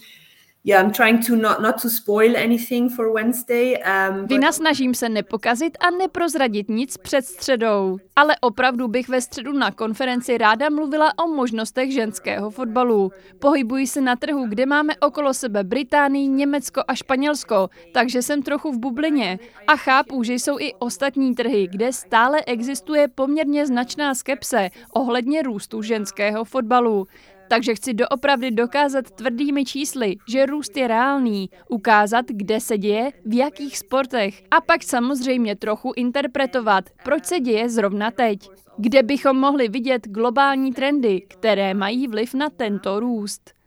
Yeah, 0.65 0.83
I'm 0.83 0.93
trying 0.93 1.27
to 1.27 1.37
not, 1.37 1.63
not 1.63 1.83
to 1.83 1.89
spoil 1.89 2.37
anything 2.37 2.91
for 2.91 3.13
Wednesday. 3.13 3.77
Um, 3.77 4.21
but... 4.21 4.31
Vynasnažím 4.31 4.95
se 4.95 5.09
nepokazit 5.09 5.79
a 5.81 5.91
neprozradit 5.91 6.69
nic 6.69 6.97
před 6.97 7.25
středou. 7.25 7.99
Ale 8.17 8.37
opravdu 8.41 8.89
bych 8.89 9.09
ve 9.09 9.21
středu 9.21 9.53
na 9.53 9.71
konferenci 9.71 10.39
ráda 10.39 10.71
mluvila 10.71 11.13
o 11.19 11.29
možnostech 11.29 11.93
ženského 11.93 12.51
fotbalu. 12.51 13.13
Pohybuji 13.39 13.87
se 13.87 14.01
na 14.01 14.17
trhu, 14.17 14.47
kde 14.49 14.67
máme 14.67 14.97
okolo 14.97 15.35
sebe 15.35 15.65
Británii, 15.65 16.29
Německo 16.29 16.83
a 16.89 16.95
Španělsko, 16.95 17.69
takže 17.95 18.23
jsem 18.23 18.43
trochu 18.43 18.73
v 18.73 18.79
bublině. 18.79 19.39
A 19.67 19.77
chápu, 19.77 20.23
že 20.23 20.35
jsou 20.35 20.59
i 20.59 20.75
ostatní 20.79 21.35
trhy, 21.35 21.69
kde 21.71 21.93
stále 21.93 22.45
existuje 22.47 23.09
poměrně 23.09 23.67
značná 23.67 24.15
skepse 24.15 24.69
ohledně 24.93 25.43
růstu 25.43 25.83
ženského 25.83 26.45
fotbalu. 26.45 27.07
Takže 27.49 27.75
chci 27.75 27.95
doopravdy 27.95 28.51
dokázat 28.51 29.11
tvrdými 29.11 29.65
čísly, 29.65 30.17
že 30.29 30.47
růst 30.47 30.77
je 30.77 30.89
reálný, 30.89 31.51
ukázat, 31.69 32.25
kde 32.29 32.61
se 32.61 32.79
děje, 32.79 33.11
v 33.25 33.37
jakých 33.37 33.79
sportech 33.79 34.43
a 34.51 34.61
pak 34.61 34.83
samozřejmě 34.83 35.57
trochu 35.57 35.93
interpretovat, 35.97 36.85
proč 37.05 37.25
se 37.25 37.41
děje 37.41 37.69
zrovna 37.69 38.11
teď. 38.11 38.51
Kde 38.77 39.03
bychom 39.03 39.37
mohli 39.37 39.69
vidět 39.69 40.09
globální 40.09 40.73
trendy, 40.73 41.21
které 41.29 41.75
mají 41.75 42.09
vliv 42.09 42.35
na 42.35 42.51
tento 42.51 43.01
růst 43.01 43.59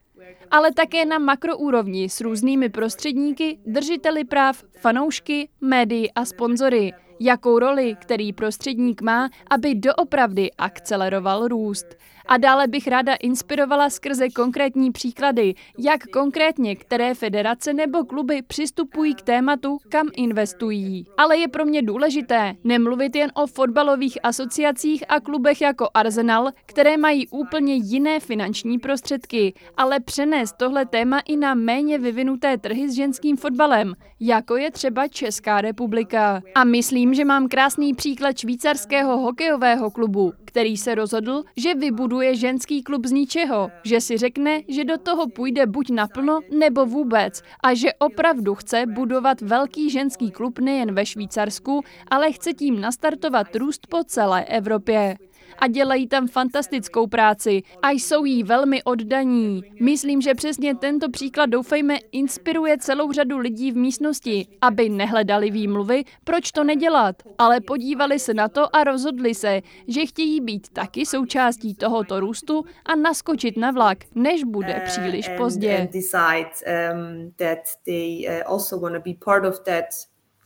ale 0.51 0.71
také 0.71 1.05
na 1.05 1.19
makroúrovni 1.19 2.09
s 2.09 2.21
různými 2.21 2.69
prostředníky, 2.69 3.59
držiteli 3.65 4.23
práv, 4.23 4.63
fanoušky, 4.77 5.49
médií 5.61 6.11
a 6.11 6.25
sponzory. 6.25 6.93
Jakou 7.19 7.59
roli, 7.59 7.95
který 8.01 8.33
prostředník 8.33 9.01
má, 9.01 9.29
aby 9.49 9.75
doopravdy 9.75 10.51
akceleroval 10.57 11.47
růst. 11.47 11.85
A 12.25 12.37
dále 12.37 12.67
bych 12.67 12.87
ráda 12.87 13.15
inspirovala 13.15 13.89
skrze 13.89 14.29
konkrétní 14.29 14.91
příklady, 14.91 15.53
jak 15.77 16.03
konkrétně 16.03 16.75
které 16.75 17.13
federace 17.13 17.73
nebo 17.73 18.05
kluby 18.05 18.41
přistupují 18.41 19.15
k 19.15 19.21
tématu, 19.21 19.77
kam 19.89 20.07
investují. 20.13 21.05
Ale 21.17 21.37
je 21.37 21.47
pro 21.47 21.65
mě 21.65 21.81
důležité 21.81 22.55
nemluvit 22.63 23.15
jen 23.15 23.31
o 23.33 23.47
fotbalových 23.47 24.17
asociacích 24.23 25.03
a 25.09 25.19
klubech 25.19 25.61
jako 25.61 25.89
Arsenal, 25.93 26.49
které 26.65 26.97
mají 26.97 27.27
úplně 27.27 27.75
jiné 27.75 28.19
finanční 28.19 28.79
prostředky, 28.79 29.53
ale 29.77 29.99
přenést 29.99 30.55
tohle 30.57 30.85
téma 30.85 31.19
i 31.19 31.37
na 31.37 31.53
méně 31.53 31.97
vyvinuté 31.97 32.57
trhy 32.57 32.89
s 32.89 32.95
ženským 32.95 33.37
fotbalem, 33.37 33.93
jako 34.19 34.57
je 34.57 34.71
třeba 34.71 35.07
Česká 35.07 35.61
republika. 35.61 36.41
A 36.55 36.63
myslím, 36.63 37.13
že 37.13 37.25
mám 37.25 37.47
krásný 37.47 37.93
příklad 37.93 38.37
švýcarského 38.37 39.17
hokejového 39.17 39.91
klubu, 39.91 40.33
který 40.45 40.77
se 40.77 40.95
rozhodl, 40.95 41.43
že 41.57 41.75
vybuduje 41.75 42.10
ženský 42.31 42.83
klub 42.83 43.05
z 43.05 43.11
ničeho, 43.11 43.71
že 43.83 44.01
si 44.01 44.17
řekne, 44.17 44.61
že 44.67 44.83
do 44.83 44.97
toho 44.97 45.29
půjde 45.29 45.65
buď 45.65 45.89
naplno 45.89 46.39
nebo 46.59 46.85
vůbec 46.85 47.41
a 47.63 47.73
že 47.73 47.93
opravdu 47.93 48.55
chce 48.55 48.83
budovat 48.85 49.41
velký 49.41 49.89
ženský 49.89 50.31
klub 50.31 50.59
nejen 50.59 50.95
ve 50.95 51.05
Švýcarsku, 51.05 51.81
ale 52.07 52.31
chce 52.31 52.53
tím 52.53 52.81
nastartovat 52.81 53.55
růst 53.55 53.87
po 53.87 54.03
celé 54.03 54.45
Evropě 54.45 55.17
a 55.59 55.67
dělají 55.67 56.07
tam 56.07 56.27
fantastickou 56.27 57.07
práci 57.07 57.61
a 57.81 57.89
jsou 57.89 58.25
jí 58.25 58.43
velmi 58.43 58.83
oddaní. 58.83 59.61
Myslím, 59.81 60.21
že 60.21 60.35
přesně 60.35 60.75
tento 60.75 61.09
příklad 61.09 61.45
doufejme 61.45 61.97
inspiruje 62.11 62.77
celou 62.77 63.11
řadu 63.11 63.37
lidí 63.37 63.71
v 63.71 63.77
místnosti, 63.77 64.47
aby 64.61 64.89
nehledali 64.89 65.51
výmluvy, 65.51 66.03
proč 66.23 66.51
to 66.51 66.63
nedělat, 66.63 67.15
ale 67.37 67.61
podívali 67.61 68.19
se 68.19 68.33
na 68.33 68.47
to 68.47 68.75
a 68.75 68.83
rozhodli 68.83 69.35
se, 69.35 69.61
že 69.87 70.05
chtějí 70.05 70.41
být 70.41 70.69
taky 70.69 71.05
součástí 71.05 71.75
tohoto 71.75 72.19
růstu 72.19 72.63
a 72.85 72.95
naskočit 72.95 73.57
na 73.57 73.71
vlak, 73.71 73.97
než 74.15 74.43
bude 74.43 74.81
příliš 74.85 75.29
pozdě. 75.37 75.87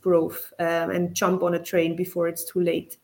growth 0.06 0.54
um, 0.60 0.92
and 0.96 1.16
jump 1.16 1.42
on 1.42 1.56
a 1.56 1.60
train 1.60 1.96
before 1.96 2.30
it's 2.30 2.46
too 2.46 2.60
late. 2.60 2.98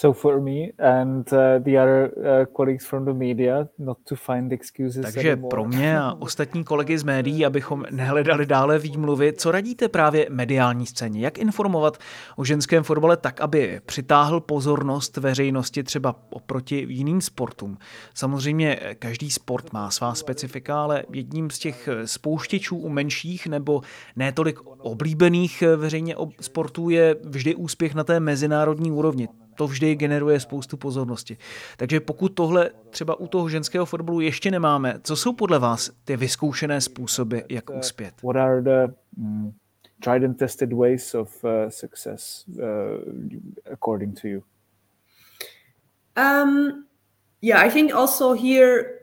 So 0.00 0.20
for 0.20 0.40
me 0.40 0.66
and 0.78 1.32
uh, 1.32 1.38
the 1.64 1.70
other 1.70 2.12
uh, 2.16 2.46
colleagues 2.56 2.86
from 2.86 3.04
the 3.04 3.12
media 3.12 3.68
not 3.78 3.98
to 4.08 4.16
find 4.16 4.52
excuses 4.52 5.02
Takže 5.02 5.32
anymore. 5.32 5.48
pro 5.50 5.64
mě 5.64 5.98
a 5.98 6.12
ostatní 6.18 6.64
kolegy 6.64 6.98
z 6.98 7.02
médií, 7.02 7.46
abychom 7.46 7.84
nehledali 7.90 8.46
dále 8.46 8.78
výmluvy, 8.78 9.32
co 9.32 9.50
radíte 9.50 9.88
právě 9.88 10.26
mediální 10.30 10.86
scéně? 10.86 11.20
Jak 11.20 11.38
informovat 11.38 11.98
o 12.36 12.44
ženském 12.44 12.82
fotbale 12.82 13.16
tak, 13.16 13.40
aby 13.40 13.80
přitáhl 13.86 14.40
pozornost 14.40 15.16
veřejnosti 15.16 15.82
třeba 15.82 16.14
oproti 16.30 16.86
jiným 16.88 17.20
sportům? 17.20 17.78
Samozřejmě 18.14 18.80
každý 18.98 19.30
sport 19.30 19.72
má 19.72 19.90
svá 19.90 20.14
specifika, 20.14 20.82
ale 20.82 21.02
jedním 21.12 21.50
z 21.50 21.58
těch 21.58 21.88
spouštěčů 22.04 22.76
u 22.76 22.88
menších 22.88 23.46
nebo 23.46 23.80
ne 24.16 24.32
tolik 24.32 24.58
oblíbených 24.78 25.62
veřejně 25.76 26.16
sportů 26.40 26.90
je 26.90 27.16
vždy 27.24 27.54
úspěch 27.54 27.94
na 27.94 28.04
té 28.04 28.20
mezinárodní 28.20 28.92
úrovni. 28.92 29.28
To 29.58 29.66
vždy 29.66 29.94
generuje 29.94 30.40
spoustu 30.40 30.76
pozornosti. 30.76 31.36
Takže 31.76 32.00
pokud 32.00 32.28
tohle 32.28 32.70
třeba 32.90 33.20
u 33.20 33.26
toho 33.26 33.48
ženského 33.48 33.86
fotbalu 33.86 34.20
ještě 34.20 34.50
nemáme, 34.50 35.00
co 35.02 35.16
jsou 35.16 35.32
podle 35.32 35.58
vás 35.58 35.90
ty 36.04 36.16
vyzkoušené 36.16 36.80
způsoby, 36.80 37.38
jak 37.48 37.70
uspět? 37.70 38.14
What 38.22 38.36
are 38.36 38.62
the 38.62 38.94
mm, 39.16 39.52
tried 40.04 40.24
and 40.24 40.34
tested 40.34 40.72
ways 40.72 41.14
of 41.14 41.44
uh, 41.44 41.50
success 41.68 42.44
uh, 42.48 42.62
according 43.72 44.20
to 44.20 44.28
you? 44.28 44.42
Um, 46.16 46.84
yeah, 47.42 47.66
I 47.66 47.70
think 47.70 47.94
also 47.94 48.32
here 48.32 48.97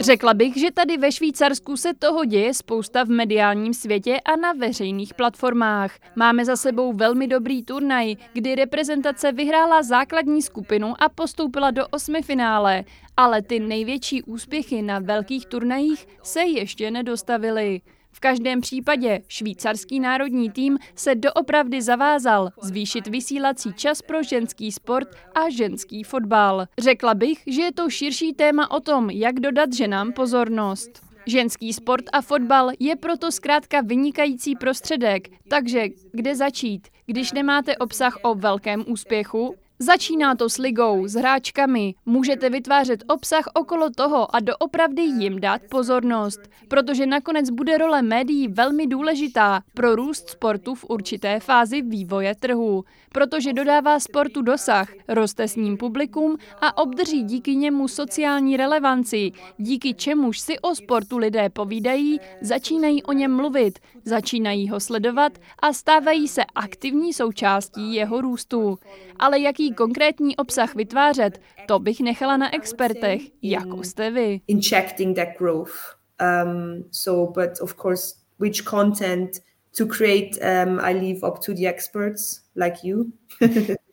Řekla 0.00 0.34
bych, 0.34 0.56
že 0.56 0.70
tady 0.70 0.96
ve 0.96 1.12
Švýcarsku 1.12 1.76
se 1.76 1.94
toho 1.94 2.24
děje 2.24 2.54
spousta 2.54 3.04
v 3.04 3.08
mediálním 3.08 3.74
světě 3.74 4.20
a 4.20 4.36
na 4.36 4.52
veřejných 4.52 5.14
platformách. 5.14 5.98
Máme 6.16 6.44
za 6.44 6.56
sebou 6.56 6.92
velmi 6.92 7.28
dobrý 7.28 7.62
turnaj, 7.62 8.14
kdy 8.32 8.54
reprezentace 8.54 9.32
vyhrála 9.32 9.82
základní 9.82 10.42
skupinu 10.42 10.94
a 10.98 11.08
postoupila 11.08 11.70
do 11.70 11.88
osmifinále, 11.88 12.84
ale 13.16 13.42
ty 13.42 13.60
největší 13.60 14.22
úspěchy 14.22 14.82
na 14.82 14.98
velkých 14.98 15.46
turnajích 15.46 16.06
se 16.22 16.40
ještě 16.40 16.90
nedostavily. 16.90 17.80
V 18.16 18.20
každém 18.20 18.60
případě 18.60 19.22
švýcarský 19.28 20.00
národní 20.00 20.50
tým 20.50 20.78
se 20.94 21.14
doopravdy 21.14 21.82
zavázal 21.82 22.50
zvýšit 22.62 23.06
vysílací 23.06 23.72
čas 23.72 24.02
pro 24.02 24.22
ženský 24.22 24.72
sport 24.72 25.08
a 25.34 25.50
ženský 25.50 26.02
fotbal. 26.02 26.66
Řekla 26.78 27.14
bych, 27.14 27.42
že 27.46 27.62
je 27.62 27.72
to 27.72 27.90
širší 27.90 28.32
téma 28.32 28.70
o 28.70 28.80
tom, 28.80 29.10
jak 29.10 29.40
dodat 29.40 29.72
ženám 29.72 30.12
pozornost. 30.12 30.90
Ženský 31.26 31.72
sport 31.72 32.04
a 32.12 32.20
fotbal 32.20 32.70
je 32.78 32.96
proto 32.96 33.32
zkrátka 33.32 33.80
vynikající 33.80 34.56
prostředek, 34.56 35.28
takže 35.48 35.84
kde 36.12 36.36
začít? 36.36 36.88
Když 37.06 37.32
nemáte 37.32 37.76
obsah 37.76 38.18
o 38.22 38.34
velkém 38.34 38.84
úspěchu, 38.86 39.54
Začíná 39.78 40.34
to 40.34 40.48
s 40.48 40.58
ligou, 40.58 41.08
s 41.08 41.14
hráčkami. 41.14 41.94
Můžete 42.06 42.50
vytvářet 42.50 43.04
obsah 43.08 43.44
okolo 43.54 43.90
toho 43.90 44.36
a 44.36 44.40
doopravdy 44.40 45.02
jim 45.02 45.40
dát 45.40 45.62
pozornost, 45.70 46.40
protože 46.68 47.06
nakonec 47.06 47.50
bude 47.50 47.78
role 47.78 48.02
médií 48.02 48.48
velmi 48.48 48.86
důležitá 48.86 49.60
pro 49.74 49.96
růst 49.96 50.30
sportu 50.30 50.74
v 50.74 50.84
určité 50.88 51.40
fázi 51.40 51.82
vývoje 51.82 52.34
trhu, 52.34 52.84
protože 53.12 53.52
dodává 53.52 54.00
sportu 54.00 54.42
dosah, 54.42 54.92
roste 55.08 55.48
s 55.48 55.56
ním 55.56 55.76
publikum 55.76 56.36
a 56.60 56.78
obdrží 56.78 57.22
díky 57.22 57.56
němu 57.56 57.88
sociální 57.88 58.56
relevanci, 58.56 59.32
díky 59.56 59.94
čemuž 59.94 60.40
si 60.40 60.58
o 60.58 60.74
sportu 60.74 61.18
lidé 61.18 61.48
povídají, 61.50 62.20
začínají 62.40 63.02
o 63.02 63.12
něm 63.12 63.36
mluvit, 63.36 63.78
začínají 64.04 64.68
ho 64.68 64.80
sledovat 64.80 65.32
a 65.62 65.72
stávají 65.72 66.28
se 66.28 66.42
aktivní 66.54 67.12
součástí 67.12 67.94
jeho 67.94 68.20
růstu. 68.20 68.78
Ale 69.18 69.40
jaký 69.40 69.65
konkrétní 69.72 70.36
obsah 70.36 70.74
vytvářet, 70.74 71.40
to 71.66 71.78
bych 71.78 72.00
nechala 72.00 72.36
na 72.36 72.54
expertech, 72.54 73.22
jako 73.42 73.84
jste 73.84 74.10
vy. 74.10 74.40
Injecting 74.46 75.16
that 75.16 75.28
growth. 75.38 75.72
Um, 76.20 76.84
so, 76.90 77.32
but 77.32 77.60
of 77.60 77.74
course, 77.82 78.14
which 78.40 78.62
content 78.62 79.30
to 79.78 79.86
create, 79.86 80.38
um, 80.40 80.80
I 80.80 80.92
leave 80.92 81.28
up 81.28 81.38
to 81.46 81.54
the 81.54 81.68
experts 81.68 82.40
like 82.56 82.76
you. 82.82 83.04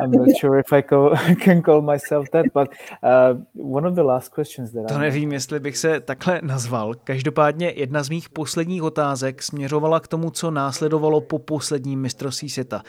I'm 0.00 0.10
not 0.10 0.28
sure 0.40 0.60
if 0.60 0.72
I 0.72 0.82
call, 0.82 1.16
can 1.44 1.62
call 1.62 1.82
myself 1.82 2.30
that, 2.30 2.46
but 2.54 2.68
uh, 3.02 3.40
one 3.74 3.88
of 3.88 3.94
the 3.94 4.02
last 4.02 4.34
questions 4.34 4.72
that 4.72 4.88
To 4.88 4.98
nevím, 4.98 5.32
jestli 5.32 5.60
bych 5.60 5.76
se 5.78 6.00
takhle 6.00 6.40
nazval. 6.42 6.94
Každopádně 7.04 7.72
jedna 7.76 8.02
z 8.02 8.08
mých 8.08 8.28
posledních 8.28 8.82
otázek 8.82 9.42
směřovala 9.42 10.00
k 10.00 10.08
tomu, 10.08 10.30
co 10.30 10.50
následovalo 10.50 11.20
po 11.20 11.38
posledním 11.38 12.00
mistrovství 12.00 12.50
světa. 12.50 12.82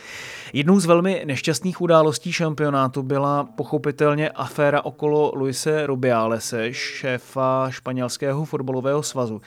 Jednou 0.53 0.79
z 0.79 0.85
velmi 0.85 1.23
nešťastných 1.25 1.81
událostí 1.81 2.31
šampionátu 2.31 3.03
byla 3.03 3.43
pochopitelně 3.43 4.29
aféra 4.29 4.85
okolo 4.85 5.31
Luise 5.35 5.87
Rubialese, 5.87 6.73
šéfa 6.73 7.67
španělského 7.69 8.45
fotbalového 8.45 9.03
svazu. 9.03 9.41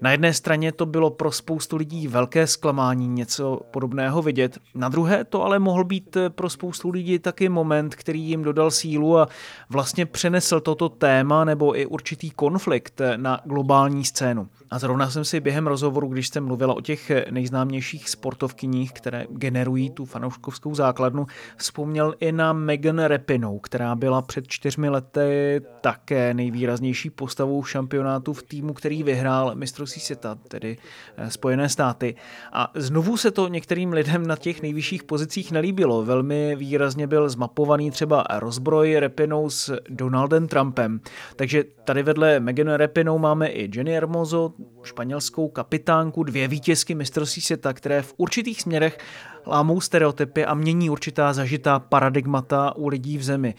Na 0.00 0.12
jedné 0.12 0.34
straně 0.34 0.72
to 0.72 0.86
bylo 0.86 1.10
pro 1.10 1.32
spoustu 1.32 1.76
lidí 1.76 2.08
velké 2.08 2.46
zklamání 2.46 3.08
něco 3.08 3.60
podobného 3.70 4.22
vidět, 4.22 4.58
na 4.74 4.88
druhé 4.88 5.24
to 5.24 5.44
ale 5.44 5.58
mohl 5.58 5.84
být 5.84 6.16
pro 6.28 6.50
spoustu 6.60 6.90
lidí 6.90 7.18
taky 7.18 7.48
moment, 7.48 7.94
který 7.94 8.20
jim 8.20 8.42
dodal 8.42 8.70
sílu 8.70 9.18
a 9.18 9.28
vlastně 9.70 10.06
přenesl 10.06 10.60
toto 10.60 10.88
téma 10.88 11.44
nebo 11.44 11.78
i 11.78 11.86
určitý 11.86 12.30
konflikt 12.30 13.00
na 13.16 13.40
globální 13.44 14.04
scénu. 14.04 14.48
A 14.70 14.78
zrovna 14.78 15.10
jsem 15.10 15.24
si 15.24 15.40
během 15.40 15.66
rozhovoru, 15.66 16.08
když 16.08 16.26
jste 16.26 16.40
mluvila 16.40 16.74
o 16.74 16.80
těch 16.80 17.12
nejznámějších 17.30 18.08
sportovkyních, 18.08 18.92
které 18.92 19.26
generují 19.30 19.90
tu 19.90 20.04
fanouškovskou 20.04 20.74
základnu, 20.74 21.26
vzpomněl 21.56 22.14
i 22.20 22.32
na 22.32 22.52
Megan 22.52 22.98
Repinou, 22.98 23.58
která 23.58 23.94
byla 23.94 24.22
před 24.22 24.48
čtyřmi 24.48 24.88
lety 24.88 25.60
také 25.80 26.34
nejvýraznější 26.34 27.10
postavou 27.10 27.64
šampionátu 27.64 28.32
v 28.32 28.42
týmu, 28.42 28.72
který 28.72 29.02
vyhrál 29.02 29.52
mistrovství 29.54 30.00
světa, 30.00 30.38
tedy 30.48 30.76
eh, 31.16 31.30
Spojené 31.30 31.68
státy. 31.68 32.14
A 32.52 32.70
znovu 32.74 33.16
se 33.16 33.30
to 33.30 33.48
některým 33.48 33.92
lidem 33.92 34.26
na 34.26 34.36
těch 34.36 34.62
nejvyšších 34.62 35.02
pozicích 35.02 35.52
nelíbilo. 35.52 36.04
Velmi 36.04 36.49
výrazně 36.56 37.06
byl 37.06 37.28
zmapovaný 37.28 37.90
třeba 37.90 38.24
rozbroj 38.38 38.96
Repinou 38.96 39.50
s 39.50 39.76
Donaldem 39.88 40.48
Trumpem. 40.48 41.00
Takže 41.36 41.64
tady 41.84 42.02
vedle 42.02 42.40
Megan 42.40 42.68
Repinou 42.68 43.18
máme 43.18 43.48
i 43.48 43.70
Jenny 43.74 43.92
Hermoso, 43.92 44.52
španělskou 44.82 45.48
kapitánku, 45.48 46.22
dvě 46.22 46.48
vítězky 46.48 46.94
mistrovství 46.94 47.42
světa, 47.42 47.72
které 47.72 48.02
v 48.02 48.14
určitých 48.16 48.62
směrech 48.62 48.98
lámou 49.46 49.80
stereotypy 49.80 50.44
a 50.44 50.54
mění 50.54 50.90
určitá 50.90 51.32
zažitá 51.32 51.78
paradigmata 51.78 52.76
u 52.76 52.88
lidí 52.88 53.18
v 53.18 53.22
zemi 53.22 53.54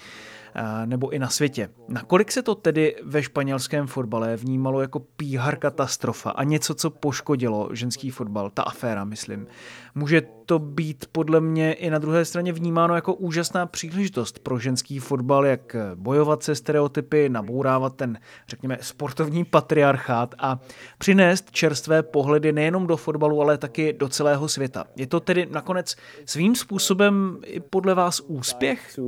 nebo 0.86 1.10
i 1.10 1.20
na 1.20 1.30
světě. 1.30 1.70
Nakolik 1.88 2.32
se 2.32 2.42
to 2.44 2.56
tedy 2.56 2.96
ve 3.04 3.24
španělském 3.24 3.88
fotbale 3.88 4.36
vnímalo 4.36 4.82
jako 4.82 5.00
PR 5.00 5.56
katastrofa 5.56 6.32
a 6.32 6.44
něco, 6.44 6.76
co 6.76 6.90
poškodilo 6.90 7.70
ženský 7.74 8.10
fotbal, 8.10 8.50
ta 8.50 8.64
aféra, 8.64 9.04
myslím. 9.04 9.48
Může 9.96 10.22
to 10.46 10.60
být 10.60 11.06
podle 11.12 11.42
mě 11.42 11.74
i 11.74 11.90
na 11.90 12.00
druhé 12.00 12.26
straně 12.26 12.54
vnímáno 12.54 12.96
jako 12.96 13.14
úžasná 13.14 13.66
příležitost 13.66 14.40
pro 14.40 14.60
ženský 14.60 15.00
fotbal, 15.00 15.46
jak 15.46 15.76
bojovat 15.96 16.44
se 16.44 16.56
stereotypy, 16.56 17.30
nabourávat 17.30 17.96
ten, 17.96 18.20
řekněme, 18.48 18.78
sportovní 18.82 19.46
patriarchát 19.46 20.36
a 20.40 20.60
přinést 20.98 21.52
čerstvé 21.52 22.04
pohledy 22.04 22.52
nejenom 22.52 22.88
do 22.88 22.98
fotbalu, 22.98 23.42
ale 23.42 23.58
taky 23.58 23.94
do 23.94 24.10
celého 24.10 24.48
světa. 24.48 24.86
Je 24.96 25.08
to 25.08 25.20
tedy 25.20 25.48
nakonec 25.52 25.96
svým 26.26 26.56
způsobem 26.56 27.38
i 27.46 27.60
podle 27.60 27.96
vás 27.96 28.20
úspěch? 28.20 29.00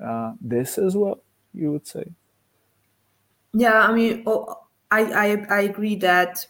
Uh, 0.00 0.32
this 0.48 0.78
as 0.78 0.94
well, 0.94 1.22
you 1.54 1.70
would 1.70 1.86
say? 1.86 2.04
Yeah, 3.52 3.88
I 3.88 3.94
mean, 3.94 4.22
oh, 4.26 4.54
I, 4.90 5.02
I, 5.02 5.46
I 5.50 5.68
agree 5.68 5.96
that 5.96 6.46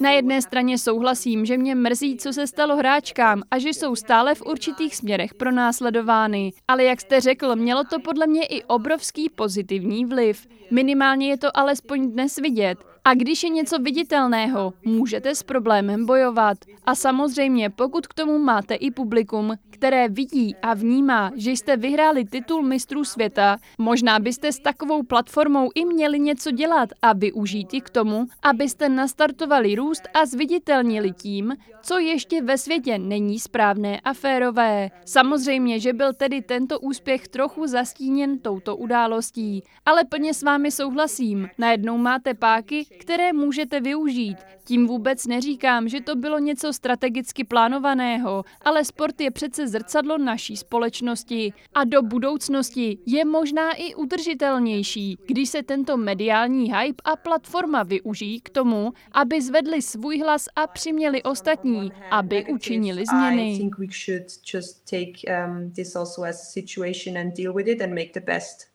na 0.00 0.10
jedné 0.10 0.42
straně 0.42 0.78
souhlasím, 0.78 1.44
že 1.44 1.58
mě 1.58 1.74
mrzí, 1.74 2.16
co 2.16 2.32
se 2.32 2.46
stalo 2.46 2.76
hráčkám 2.76 3.42
a 3.50 3.58
že 3.58 3.68
jsou 3.68 3.96
stále 3.96 4.34
v 4.34 4.42
určitých 4.42 4.96
směrech 4.96 5.34
pronásledovány. 5.34 6.52
Ale 6.68 6.84
jak 6.84 7.00
jste 7.00 7.20
řekl, 7.20 7.56
mělo 7.56 7.84
to 7.84 8.00
podle 8.00 8.26
mě 8.26 8.46
i 8.46 8.62
obrovský 8.62 9.30
pozitivní 9.30 10.04
vliv. 10.04 10.46
Minimálně 10.70 11.28
je 11.28 11.38
to 11.38 11.56
alespoň 11.56 12.10
dnes 12.12 12.36
vidět. 12.36 12.78
A 13.06 13.14
když 13.14 13.42
je 13.42 13.48
něco 13.48 13.78
viditelného, 13.78 14.72
můžete 14.84 15.34
s 15.34 15.42
problémem 15.42 16.06
bojovat. 16.06 16.58
A 16.86 16.94
samozřejmě, 16.94 17.70
pokud 17.70 18.06
k 18.06 18.14
tomu 18.14 18.38
máte 18.38 18.74
i 18.74 18.90
publikum, 18.90 19.54
které 19.70 20.08
vidí 20.08 20.56
a 20.62 20.74
vnímá, 20.74 21.30
že 21.36 21.50
jste 21.50 21.76
vyhráli 21.76 22.24
titul 22.24 22.62
mistrů 22.62 23.04
světa, 23.04 23.56
možná 23.78 24.18
byste 24.18 24.52
s 24.52 24.58
takovou 24.58 25.02
platformou 25.02 25.70
i 25.74 25.84
měli 25.84 26.18
něco 26.18 26.50
dělat 26.50 26.88
a 27.02 27.12
využít 27.12 27.74
ji 27.74 27.80
k 27.80 27.90
tomu, 27.90 28.26
abyste 28.42 28.88
nastartovali 28.88 29.74
růst 29.74 30.02
a 30.14 30.26
zviditelnili 30.26 31.12
tím, 31.12 31.56
co 31.82 31.98
ještě 31.98 32.42
ve 32.42 32.58
světě 32.58 32.98
není 32.98 33.38
správné 33.38 34.00
a 34.00 34.12
férové. 34.12 34.90
Samozřejmě, 35.04 35.80
že 35.80 35.92
byl 35.92 36.12
tedy 36.12 36.42
tento 36.42 36.80
úspěch 36.80 37.28
trochu 37.28 37.66
zastíněn 37.66 38.38
touto 38.38 38.76
událostí, 38.76 39.62
ale 39.86 40.04
plně 40.04 40.34
s 40.34 40.42
vámi 40.42 40.70
souhlasím. 40.70 41.48
Najednou 41.58 41.98
máte 41.98 42.34
páky, 42.34 42.86
které 43.00 43.32
můžete 43.32 43.80
využít. 43.80 44.36
Tím 44.64 44.86
vůbec 44.86 45.26
neříkám, 45.26 45.88
že 45.88 46.00
to 46.00 46.16
bylo 46.16 46.38
něco 46.38 46.72
strategicky 46.72 47.44
plánovaného, 47.44 48.44
ale 48.60 48.84
sport 48.84 49.20
je 49.20 49.30
přece 49.30 49.68
zrcadlo 49.68 50.18
naší 50.18 50.56
společnosti 50.56 51.52
a 51.74 51.84
do 51.84 52.02
budoucnosti 52.02 52.98
je 53.06 53.24
možná 53.24 53.72
i 53.72 53.94
udržitelnější, 53.94 55.18
když 55.26 55.48
se 55.48 55.62
tento 55.62 55.96
mediální 55.96 56.72
hype 56.72 57.02
a 57.04 57.16
platforma 57.16 57.82
využijí 57.82 58.40
k 58.40 58.50
tomu, 58.50 58.92
aby 59.12 59.42
zvedli 59.42 59.82
svůj 59.82 60.18
hlas 60.18 60.48
a 60.56 60.66
přiměli 60.66 61.22
ostatní, 61.22 61.92
aby 62.10 62.44
učinili 62.44 63.04
změny. 63.06 63.60
Um, 63.60 63.70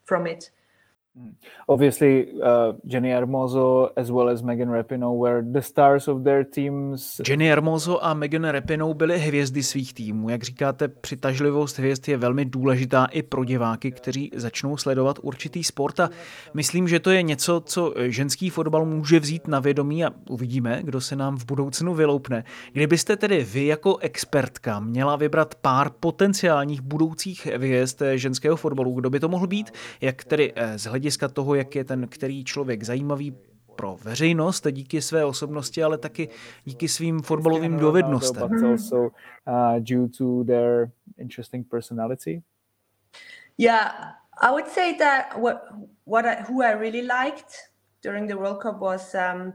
from 0.05 0.27
it. 0.27 0.58
Obviously, 1.67 2.27
uh, 2.27 2.41
Jenny 2.83 3.09
Hermoso 3.09 3.89
as 3.95 4.09
well 4.09 4.29
as 4.29 4.41
Megan 4.41 4.69
Rapinoe 4.69 5.17
were 5.17 5.41
the 5.51 5.61
stars 5.61 6.07
of 6.07 6.23
their 6.23 6.45
teams. 6.45 7.21
Jenny 7.27 7.47
Hermoso 7.47 8.05
a 8.05 8.13
Megan 8.13 8.43
Rapinoe 8.43 8.93
byly 8.93 9.19
hvězdy 9.19 9.63
svých 9.63 9.93
týmů. 9.93 10.29
Jak 10.29 10.43
říkáte, 10.43 10.87
přitažlivost 10.87 11.79
hvězd 11.79 12.07
je 12.07 12.17
velmi 12.17 12.45
důležitá 12.45 13.05
i 13.05 13.23
pro 13.23 13.43
diváky, 13.43 13.91
kteří 13.91 14.31
začnou 14.35 14.77
sledovat 14.77 15.19
určitý 15.21 15.63
sport 15.63 15.99
a 15.99 16.09
myslím, 16.53 16.87
že 16.87 16.99
to 16.99 17.11
je 17.11 17.21
něco, 17.21 17.61
co 17.65 17.93
ženský 18.07 18.49
fotbal 18.49 18.85
může 18.85 19.19
vzít 19.19 19.47
na 19.47 19.59
vědomí 19.59 20.05
a 20.05 20.11
uvidíme, 20.29 20.79
kdo 20.83 21.01
se 21.01 21.15
nám 21.15 21.37
v 21.37 21.45
budoucnu 21.45 21.93
vyloupne. 21.93 22.43
Kdybyste 22.71 23.15
tedy 23.17 23.43
vy 23.43 23.65
jako 23.65 23.97
expertka 23.97 24.79
měla 24.79 25.15
vybrat 25.15 25.55
pár 25.55 25.89
potenciálních 25.99 26.81
budoucích 26.81 27.45
hvězd 27.45 28.01
ženského 28.15 28.55
fotbalu, 28.55 28.93
kdo 28.93 29.09
by 29.09 29.19
to 29.19 29.29
mohl 29.29 29.47
být, 29.47 29.71
jak 30.01 30.23
tedy 30.23 30.53
eh, 30.55 30.79
z 30.79 30.83
hlediska 30.83 31.08
toho, 31.27 31.55
jak 31.55 31.75
je 31.75 31.83
ten 31.83 32.07
který 32.07 32.43
člověk 32.43 32.83
zajímavý 32.83 33.35
pro 33.75 33.97
veřejnost 34.03 34.67
díky 34.71 35.01
své 35.01 35.25
osobnosti, 35.25 35.83
ale 35.83 35.97
taky 35.97 36.29
díky 36.65 36.87
svým 36.87 37.21
fotbalovým 37.21 37.77
dovednostem. 37.77 38.49
uh, 38.97 39.79
due 39.79 40.09
to 40.17 40.43
their 40.43 40.91
interesting 41.17 41.69
personality. 41.69 42.41
Yeah, 43.57 43.91
I 44.41 44.51
would 44.51 44.67
say 44.67 44.97
that 44.97 45.37
what 45.41 45.55
what 46.05 46.25
I, 46.25 46.43
who 46.49 46.63
I 46.63 46.73
really 46.73 47.01
liked 47.01 47.69
Um, 48.05 49.53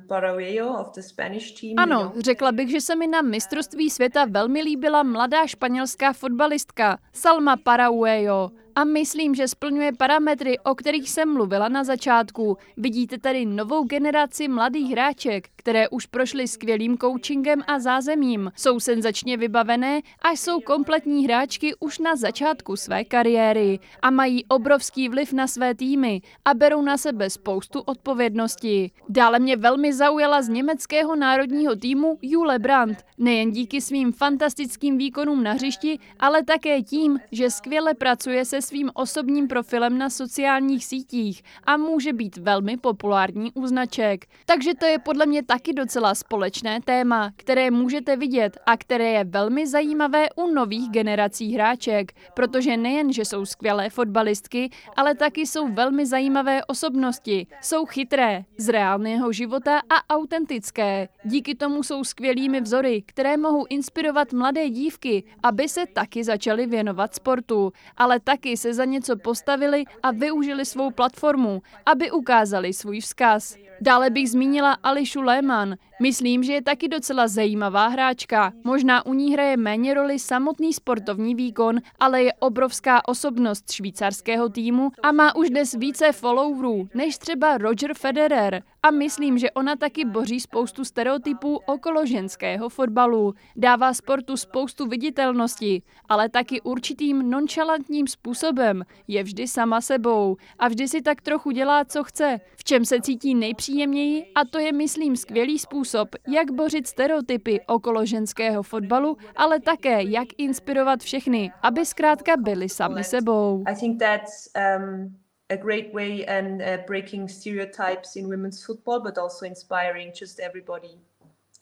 ano, 1.77 2.13
řekla 2.25 2.53
bych, 2.53 2.71
že 2.71 2.81
se 2.81 2.97
mi 2.97 3.07
na 3.07 3.23
mistrovství 3.23 3.91
světa 3.91 4.25
velmi 4.25 4.63
líbila 4.63 5.03
mladá 5.03 5.47
španělská 5.47 6.13
fotbalistka 6.13 6.99
Salma 7.13 7.57
Parauejo 7.57 8.51
a 8.77 8.85
myslím, 8.85 9.35
že 9.35 9.49
splňuje 9.49 9.93
parametry, 9.93 10.59
o 10.59 10.75
kterých 10.75 11.11
jsem 11.11 11.33
mluvila 11.33 11.69
na 11.69 11.85
začátku. 11.85 12.57
Vidíte 12.77 13.19
tady 13.19 13.47
novou 13.47 13.85
generaci 13.85 14.49
mladých 14.49 14.91
hráček, 14.91 15.49
které 15.57 15.89
už 15.89 16.07
prošly 16.07 16.49
skvělým 16.49 16.99
coachingem 16.99 17.63
a 17.67 17.79
zázemím. 17.79 18.53
Jsou 18.57 18.81
senzačně 18.81 19.37
vybavené 19.37 20.01
a 20.23 20.31
jsou 20.31 20.61
kompletní 20.61 21.25
hráčky 21.25 21.75
už 21.81 21.99
na 21.99 22.17
začátku 22.17 22.77
své 22.77 23.05
kariéry 23.05 23.79
a 24.03 24.11
mají 24.11 24.45
obrovský 24.45 25.09
vliv 25.09 25.33
na 25.33 25.47
své 25.47 25.75
týmy 25.75 26.23
a 26.45 26.55
berou 26.55 26.83
na 26.83 26.97
sebe 26.99 27.31
spoustu 27.31 27.81
odpovědnosti. 27.81 28.91
Dále 29.09 29.39
mě 29.39 29.57
velmi 29.57 29.93
zaujala 29.93 30.43
z 30.43 30.49
německého 30.49 31.17
národního 31.17 31.77
týmu 31.77 32.19
Jule 32.23 32.59
Brandt, 32.59 33.05
nejen 33.19 33.51
díky 33.51 33.81
svým 33.81 34.13
fantastickým 34.13 34.99
výkonům 34.99 35.43
na 35.43 35.53
hřišti, 35.53 35.99
ale 36.19 36.45
také 36.45 36.83
tím, 36.83 37.19
že 37.33 37.51
skvěle 37.51 37.95
pracuje 37.95 38.45
se 38.45 38.63
svým 38.65 38.91
osobním 38.95 39.49
profilem 39.49 39.99
na 39.99 40.11
sociálních 40.11 40.85
sítích 40.85 41.43
a 41.65 41.77
může 41.77 42.13
být 42.13 42.37
velmi 42.37 42.77
populární 42.77 43.53
u 43.55 43.67
značek. 43.67 44.27
Takže 44.47 44.75
to 44.75 44.87
je 44.87 44.99
podle 44.99 45.27
mě 45.27 45.43
taky 45.43 45.73
docela 45.73 46.15
společné 46.15 46.81
téma, 46.81 47.31
které 47.37 47.71
můžete 47.71 48.17
vidět 48.17 48.59
a 48.67 48.77
které 48.77 49.09
je 49.09 49.25
velmi 49.25 49.67
zajímavé 49.67 50.27
u 50.37 50.47
nových 50.47 50.91
generací 50.91 51.55
hráček, 51.55 52.13
protože 52.35 52.77
nejen, 52.77 53.13
že 53.13 53.25
jsou 53.25 53.47
skvělé 53.47 53.91
fotbalistky, 53.91 54.71
ale 54.97 55.15
taky 55.15 55.47
jsou 55.47 55.73
velmi 55.73 56.07
zajímavé 56.07 56.65
osobnosti. 56.65 57.47
Jsou 57.61 57.87
chytré, 57.87 58.45
z 58.59 58.69
reálného 58.69 59.33
života 59.33 59.79
a 59.79 60.15
autentické. 60.17 61.09
Díky 61.25 61.55
tomu 61.55 61.83
jsou 61.83 62.05
skvělými 62.05 62.61
vzory, 62.61 63.03
které 63.07 63.37
mohou 63.37 63.67
inspirovat 63.69 64.33
mladé 64.33 64.71
dívky, 64.71 65.25
aby 65.43 65.69
se 65.69 65.87
taky 65.87 66.25
začaly 66.25 66.67
věnovat 66.67 67.15
sportu, 67.15 67.73
ale 67.97 68.21
taky 68.21 68.54
se 68.57 68.75
za 68.75 68.85
něco 68.85 69.17
postavili 69.17 69.85
a 70.03 70.11
využili 70.11 70.65
svou 70.65 70.91
platformu, 70.91 71.63
aby 71.87 72.11
ukázali 72.11 72.73
svůj 72.73 73.01
vzkaz. 73.01 73.57
Dále 73.81 74.11
bych 74.11 74.31
zmínila 74.31 74.73
Ališu 74.83 75.23
Lehmann. 75.23 75.77
Myslím, 76.03 76.43
že 76.43 76.53
je 76.53 76.63
taky 76.63 76.89
docela 76.89 77.29
zajímavá 77.29 77.87
hráčka. 77.87 78.53
Možná 78.65 79.07
u 79.07 79.15
ní 79.15 79.33
hraje 79.33 79.57
méně 79.57 79.95
roli 79.95 80.19
samotný 80.19 80.73
sportovní 80.73 81.35
výkon, 81.35 81.81
ale 82.01 82.23
je 82.23 82.33
obrovská 82.33 83.09
osobnost 83.09 83.73
švýcarského 83.73 84.49
týmu 84.49 84.91
a 85.03 85.13
má 85.13 85.37
už 85.37 85.51
dnes 85.51 85.75
více 85.75 86.13
followerů 86.13 86.89
než 86.95 87.19
třeba 87.19 87.59
Roger 87.59 87.95
Federer. 87.95 88.63
A 88.83 88.91
myslím, 88.91 89.39
že 89.39 89.51
ona 89.51 89.77
taky 89.77 90.05
boří 90.05 90.41
spoustu 90.41 90.85
stereotypů 90.85 91.61
okolo 91.67 92.07
ženského 92.07 92.69
fotbalu. 92.69 93.35
Dává 93.57 93.95
sportu 93.95 94.37
spoustu 94.37 94.87
viditelnosti, 94.87 95.83
ale 96.09 96.29
taky 96.29 96.61
určitým 96.61 97.31
nonchalantním 97.31 98.07
způsobem. 98.07 98.83
Je 99.09 99.23
vždy 99.23 99.49
sama 99.49 99.81
sebou 99.81 100.37
a 100.59 100.69
vždy 100.69 100.89
si 100.89 101.03
tak 101.03 101.21
trochu 101.21 101.51
dělá, 101.51 101.85
co 101.85 102.05
chce. 102.05 102.41
V 102.57 102.65
čem 102.65 102.85
se 102.85 103.01
cítí 103.01 103.35
nejpříjemněji 103.35 104.27
a 104.35 104.45
to 104.45 104.59
je, 104.59 104.73
myslím, 104.73 105.17
skvělý 105.17 105.59
způsob, 105.59 105.84
jak 106.29 106.51
bořit 106.51 106.87
stereotypy 106.87 107.61
okolo 107.67 108.07
ženského 108.07 108.63
fotbalu, 108.63 109.17
ale 109.37 109.61
také 109.61 110.03
jak 110.03 110.29
inspirovat 110.39 111.01
všechny, 111.01 111.53
aby 111.63 111.87
zkrátka 111.87 112.37
byli 112.37 112.69
sami 112.69 113.05
sebou. 113.05 113.65
I 113.67 113.75
think 113.75 113.99
that's, 113.99 114.49
um 114.79 115.17
a 115.51 115.57
great 115.57 115.93
way 115.93 116.25
and 116.27 116.63
uh, 116.63 116.87
breaking 116.87 117.29
stereotypes 117.29 118.17
in 118.17 118.29
women's 118.29 118.65
football, 118.65 119.01
but 119.01 119.19
also 119.19 119.47
inspiring 119.47 120.13
just 120.21 120.41
everybody 120.41 120.99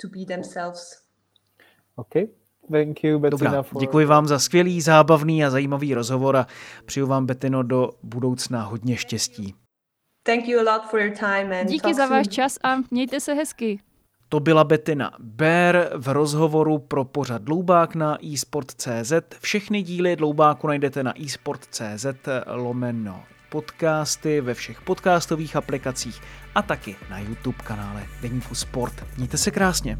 to 0.00 0.08
be 0.08 0.24
themselves. 0.24 1.02
Okay. 1.96 2.28
Thank 2.70 3.04
you, 3.04 3.18
Bettina, 3.18 3.50
Dobrá, 3.50 3.62
for... 3.62 3.80
děkuji 3.80 4.06
vám 4.06 4.26
za 4.26 4.38
skvělý, 4.38 4.80
zábavný 4.80 5.44
a 5.44 5.50
zajímavý 5.50 5.94
rozhovor 5.94 6.36
a 6.36 6.46
přeju 6.86 7.06
vám, 7.06 7.26
Bettino, 7.26 7.62
do 7.62 7.90
budoucna 8.02 8.62
hodně 8.62 8.96
štěstí. 8.96 9.54
Thank 10.22 10.48
you 10.48 10.60
a 10.60 10.74
lot 10.74 10.90
for 10.90 11.00
your 11.00 11.16
time 11.16 11.52
and 11.60 11.66
Díky 11.66 11.94
za 11.94 12.06
váš 12.06 12.28
čas 12.28 12.58
a 12.62 12.76
mějte 12.90 13.20
se 13.20 13.34
hezky. 13.34 13.80
To 14.32 14.40
byla 14.40 14.64
Betina 14.64 15.10
Ber 15.18 15.90
v 15.96 16.08
rozhovoru 16.08 16.78
pro 16.78 17.04
pořad 17.04 17.42
Dloubák 17.42 17.94
na 17.94 18.18
eSport.cz. 18.34 19.12
Všechny 19.40 19.82
díly 19.82 20.16
Dloubáku 20.16 20.66
najdete 20.66 21.02
na 21.02 21.14
eSport.cz 21.24 22.06
lomeno 22.46 23.22
podcasty 23.48 24.40
ve 24.40 24.54
všech 24.54 24.82
podcastových 24.82 25.56
aplikacích 25.56 26.20
a 26.54 26.62
taky 26.62 26.96
na 27.10 27.18
YouTube 27.18 27.58
kanále 27.64 28.02
Deníku 28.22 28.54
Sport. 28.54 29.04
Mějte 29.16 29.36
se 29.36 29.50
krásně. 29.50 29.98